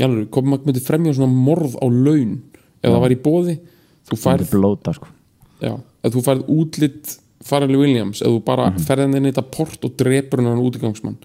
[0.00, 2.38] Jálfur, Koppi Magg myndi fremja svona morð á laun
[2.80, 3.58] ef það var í bóði
[4.06, 5.12] þú færð, blóta sko
[5.60, 7.16] já, ef þú færð útlitt
[7.46, 8.86] Pharrell Williams, ef þú bara mm -hmm.
[8.88, 11.16] ferðin inn í þetta port og drepur hann útigangsmann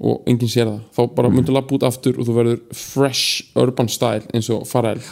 [0.00, 0.78] og enginn sér það.
[0.96, 5.02] Þá bara myndi lappa út aftur og þú verður fresh urban style eins og Pharrell.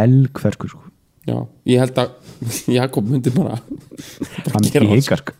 [0.00, 0.86] Elgferskur sko.
[1.28, 1.36] Já,
[1.68, 2.14] ég held að
[2.78, 5.34] Jakob myndi bara, hann er það, hikar sko.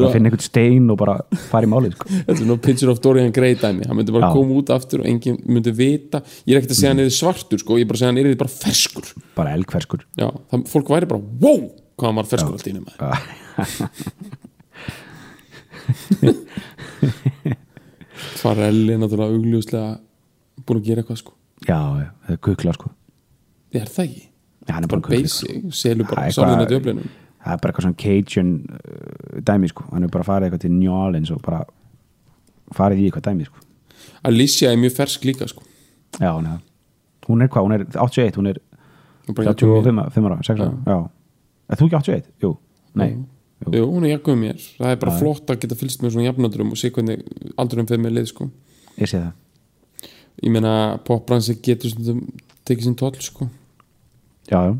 [0.00, 1.18] bara finna einhvern stein og bara
[1.50, 2.08] fara í málið sko.
[2.14, 3.84] Þetta er svona picture of Dorian Gray dæmi.
[3.86, 4.38] Hann myndi bara Já.
[4.38, 6.22] koma út aftur og enginn myndi vita.
[6.48, 8.24] Ég er ekkert að segja hann er svartur sko, ég er bara að segja hann
[8.24, 9.12] er bara ferskur.
[9.36, 11.68] Bara elgferskur já, það, fólk væri bara, wow
[12.00, 14.38] hvað hann var ferskur allt í einu maður
[18.40, 19.90] Farrell er náttúrulega augljóslega
[20.66, 21.32] búin að gera eitthvað sko.
[21.66, 21.78] Já,
[22.26, 22.90] það er kukla sko.
[23.76, 24.22] Er það ekki,
[24.66, 27.08] já, hann er bara kukla basic selur bara sálina eitthvað- djöflinum.
[27.40, 29.82] það er bara eitthvað svona Cajun uh, dæmi sko.
[29.92, 31.60] Hann er bara farið eitthvað til New Orleans og bara
[32.76, 33.58] farið í eitthvað dæmi sko.
[34.24, 35.62] Alicia er mjög fersk líka sko.
[36.20, 36.58] Já, hún er,
[37.28, 38.58] hún er hvað, hún er 81 hún er
[39.26, 40.98] Hún er bara jafn gömul 35 5 ára, 6 ára, já.
[41.70, 42.24] Er þú ekki 81?
[42.42, 42.50] Jú,
[42.98, 43.10] nei.
[43.12, 43.24] Jú.
[43.60, 46.70] Jú, hún er jafnum mér, það er bara flott að geta fylgst með svona jafnöldurum
[46.72, 47.20] og sé hvernig
[47.60, 48.46] aldurum fyrir með leið sko.
[48.96, 49.34] Ég sé það.
[50.40, 50.72] Ég meina
[51.04, 52.22] popbransi getur stundum
[52.64, 53.50] tekið sín toll sko.
[54.48, 54.72] Já, já.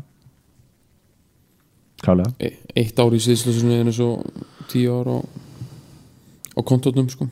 [2.01, 2.33] Klálega.
[2.41, 4.25] E eitt ár í er eins og
[4.71, 7.29] tíu ár á, á kontótnum sko.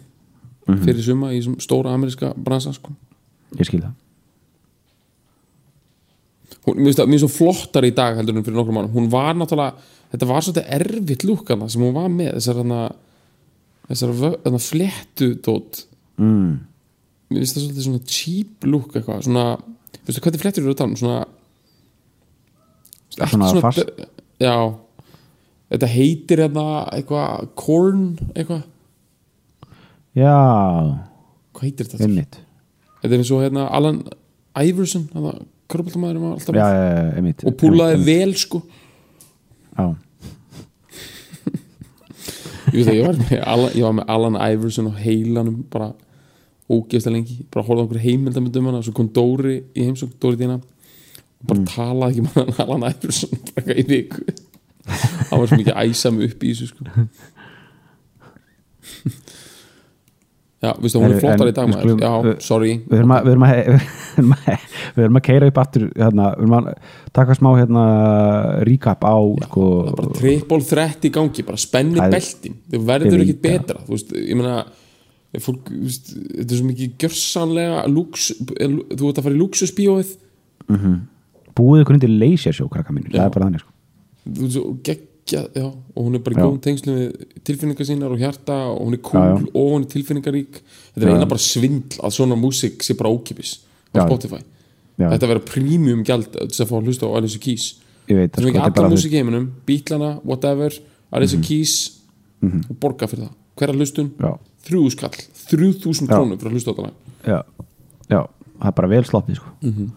[0.70, 2.94] Fyrir suma í stóra ameríska bransa sko.
[3.58, 3.96] Ég skil það.
[6.68, 9.38] Hún, mér finnst það svo flottar í dag heldur en fyrir nokkrum mánum hún var
[9.38, 9.80] náttúrulega,
[10.14, 12.82] þetta var svolítið erfitt lúkana sem hún var með þessar hana
[13.90, 15.84] þessar þarna fléttu dót.
[16.20, 16.60] Mm.
[17.30, 19.44] mér finnst það svolítið svona cheap lúk eitthvað svona,
[20.06, 21.20] veistu hvað þið fléttur eru að tala um svona
[23.20, 23.82] ekki Svona fast?
[24.40, 24.56] já.
[25.70, 28.04] Þetta heitir hérna eitthvað corn
[28.34, 28.64] eitthvað,
[30.18, 30.36] já,
[31.54, 32.04] hvað heitir þetta?
[32.08, 32.40] einmitt.
[33.04, 34.00] Þetta er eins og hérna Alan
[34.60, 35.06] Iverson
[36.74, 37.44] já, já, einmitt.
[37.46, 38.64] Og púlaði vel sko
[42.74, 45.90] ég, ég, var með Alan, ég var með Alan Iverson og heilanum bara
[46.70, 47.38] ógeðslega lengi.
[47.54, 50.64] Bara horfði á okkur heimildamöndum hana og svo kom Dóri í heimsókn Dóri þína og
[51.50, 54.20] bara talaði ekki með hann Alan Iverson bara í viku.
[54.90, 56.82] Hann var svo mikið að æsa mig upp í þessu sko
[60.60, 62.02] já, veistu, hún er flottar í dag maður.
[62.04, 62.74] já, sorry.
[62.90, 63.34] við erum að við
[65.06, 66.70] erum að, keira upp aftur hérna, við erum að
[67.16, 67.86] taka smá hérna
[68.68, 69.16] recap á
[69.48, 72.60] sko, það er bara triple threat í gangi bara spenni beltin.
[72.74, 73.60] Þau verður Ég ekki veit það.
[73.60, 74.58] betra þú veist, ég meina
[75.46, 80.16] fólk, veist, þetta er svo mikið gjörsanlega lúks, þú ert að fara í luxusbíóið
[81.60, 83.26] búið ykkur undir leysja sjó krakka mínu, það Já.
[83.28, 83.72] er bara þannig sko.
[84.30, 84.78] þú veist, og
[85.30, 85.66] geggja já,
[85.96, 89.02] og hún er bara í góðum tengslu við tilfinningar sínar og hjarta og hún er
[89.02, 89.50] cool Já, já.
[89.54, 90.62] og hún er tilfinningarík.
[90.96, 93.60] Þetta er eina bara svindl að svona músík sé bara ókipis
[93.94, 94.06] á.
[94.06, 94.42] Spotify.
[95.00, 97.68] Þetta verður premium gjald til þess að fá að hlusta á Alice Keys.
[98.10, 100.74] Er ekki þetta er alla bara, músík í heiminum Beatlana, whatever,
[101.14, 101.44] Alice Mhm.
[101.46, 101.76] Keys
[102.44, 103.34] og borga fyrir það.
[103.60, 105.12] Hverja hlustun, já, þrjú skall
[105.50, 106.16] þrjú þúsund Já.
[106.16, 106.92] krónur fyrir að hlusta á þetta
[107.28, 107.44] já,
[108.10, 108.22] já,
[108.60, 109.50] það er bara vel sloppið sko.
[109.62, 109.90] Mhm.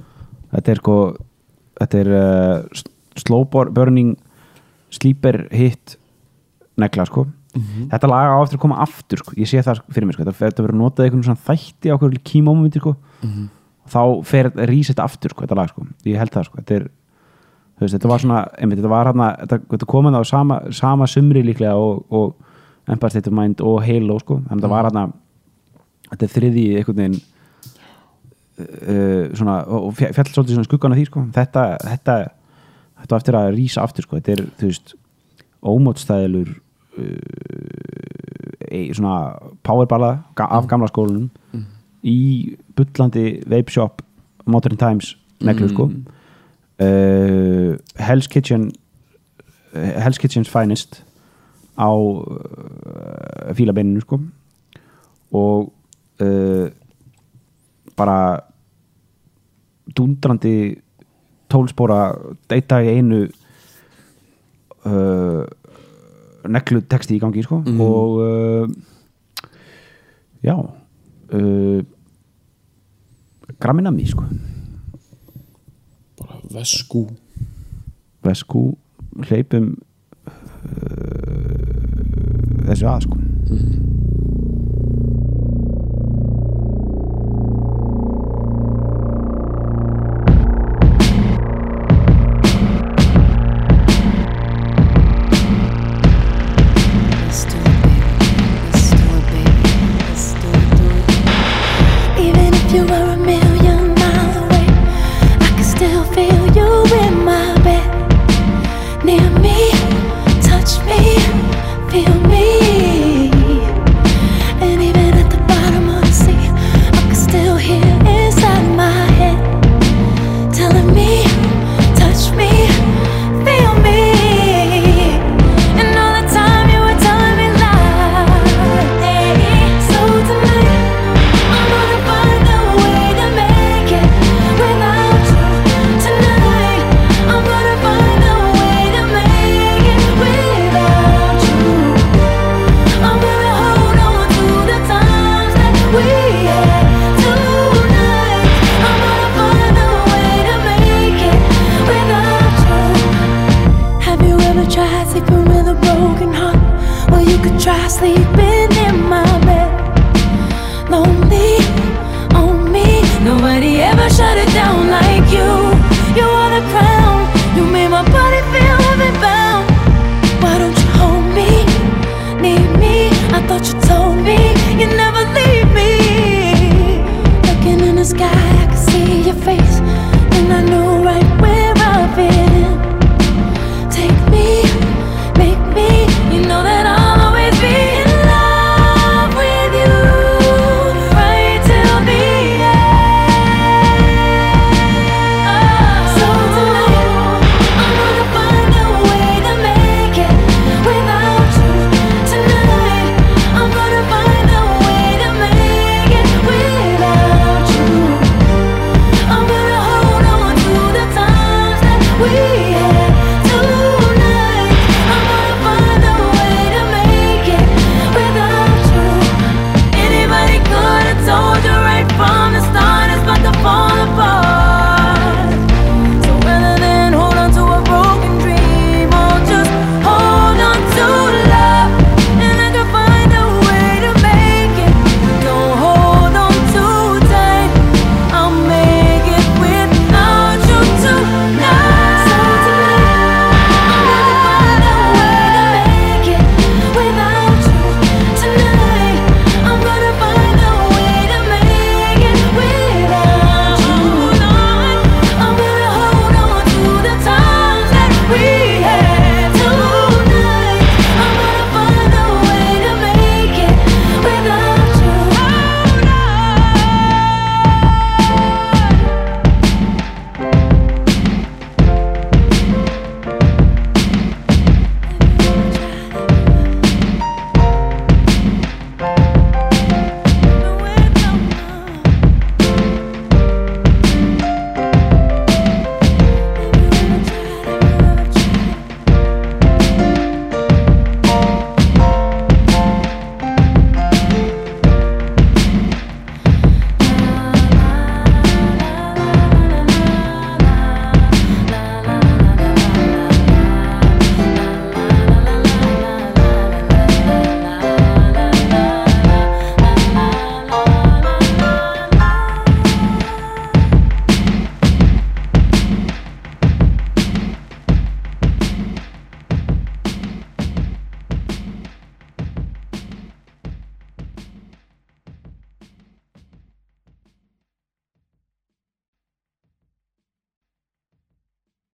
[0.52, 0.96] þetta er sko
[1.80, 2.84] þetta er uh, s-
[3.22, 4.16] slow bur- burning
[4.93, 5.97] sleeper hit
[6.80, 7.90] negla sko Mhm.
[7.93, 9.34] þetta lag á eftir að koma aftur sko.
[9.36, 10.24] ég sé það fyrir mér sko.
[10.24, 12.95] þetta, verður notað einhvern svona þætti á okkur kímómenti sko.
[13.22, 13.49] Mhm.
[13.93, 15.84] þá fer reset aftur sko, þetta lag sko.
[16.07, 16.57] ég held það sko.
[16.62, 16.88] þetta er
[17.80, 21.43] veist, þetta var svona einmitt, þetta var hana, þetta, þetta komið á sama, sama sumri
[21.43, 22.34] líklega og, og
[22.88, 24.40] Empire State of Mind og Halo sko.
[24.49, 25.12] þannig að þetta var hana
[26.09, 27.20] þetta er þriði einhvern veginn
[28.62, 31.24] uh, svona, og fjall svolítið svona skuggan af því sko.
[31.36, 32.16] þetta, þetta
[33.03, 34.16] þetta eftir að rísa aftur sko.
[34.20, 34.94] þetta er, þú veist,
[35.62, 36.48] ómótstæðilur
[36.98, 37.07] uh,
[38.70, 39.36] ei- svona
[39.66, 41.28] powerballa af gamla skólanum
[42.03, 44.03] í bullandi vape shop
[44.46, 45.84] Modern Times neglu sko.
[46.82, 48.72] Uh, Hell's Kitchen
[49.72, 51.03] Hell's Kitchen's finest
[51.78, 54.18] á uh, fílabeininu sko.
[55.32, 55.72] Og
[56.20, 56.66] uh,
[57.96, 58.40] bara
[59.96, 60.81] dundrandi
[61.53, 62.00] tólspóra
[62.50, 63.26] data í einu
[64.88, 65.42] uh,
[66.48, 67.61] neklu texti í gangi sko.
[67.62, 67.80] mm.
[67.80, 68.66] og uh,
[70.42, 71.80] já uh,
[73.62, 74.24] Graminami sko.
[76.18, 77.07] bara Vesku
[78.24, 78.64] Vesku
[79.28, 79.76] hleypum
[80.26, 80.32] uh,
[82.66, 83.91] þessu að sko mm.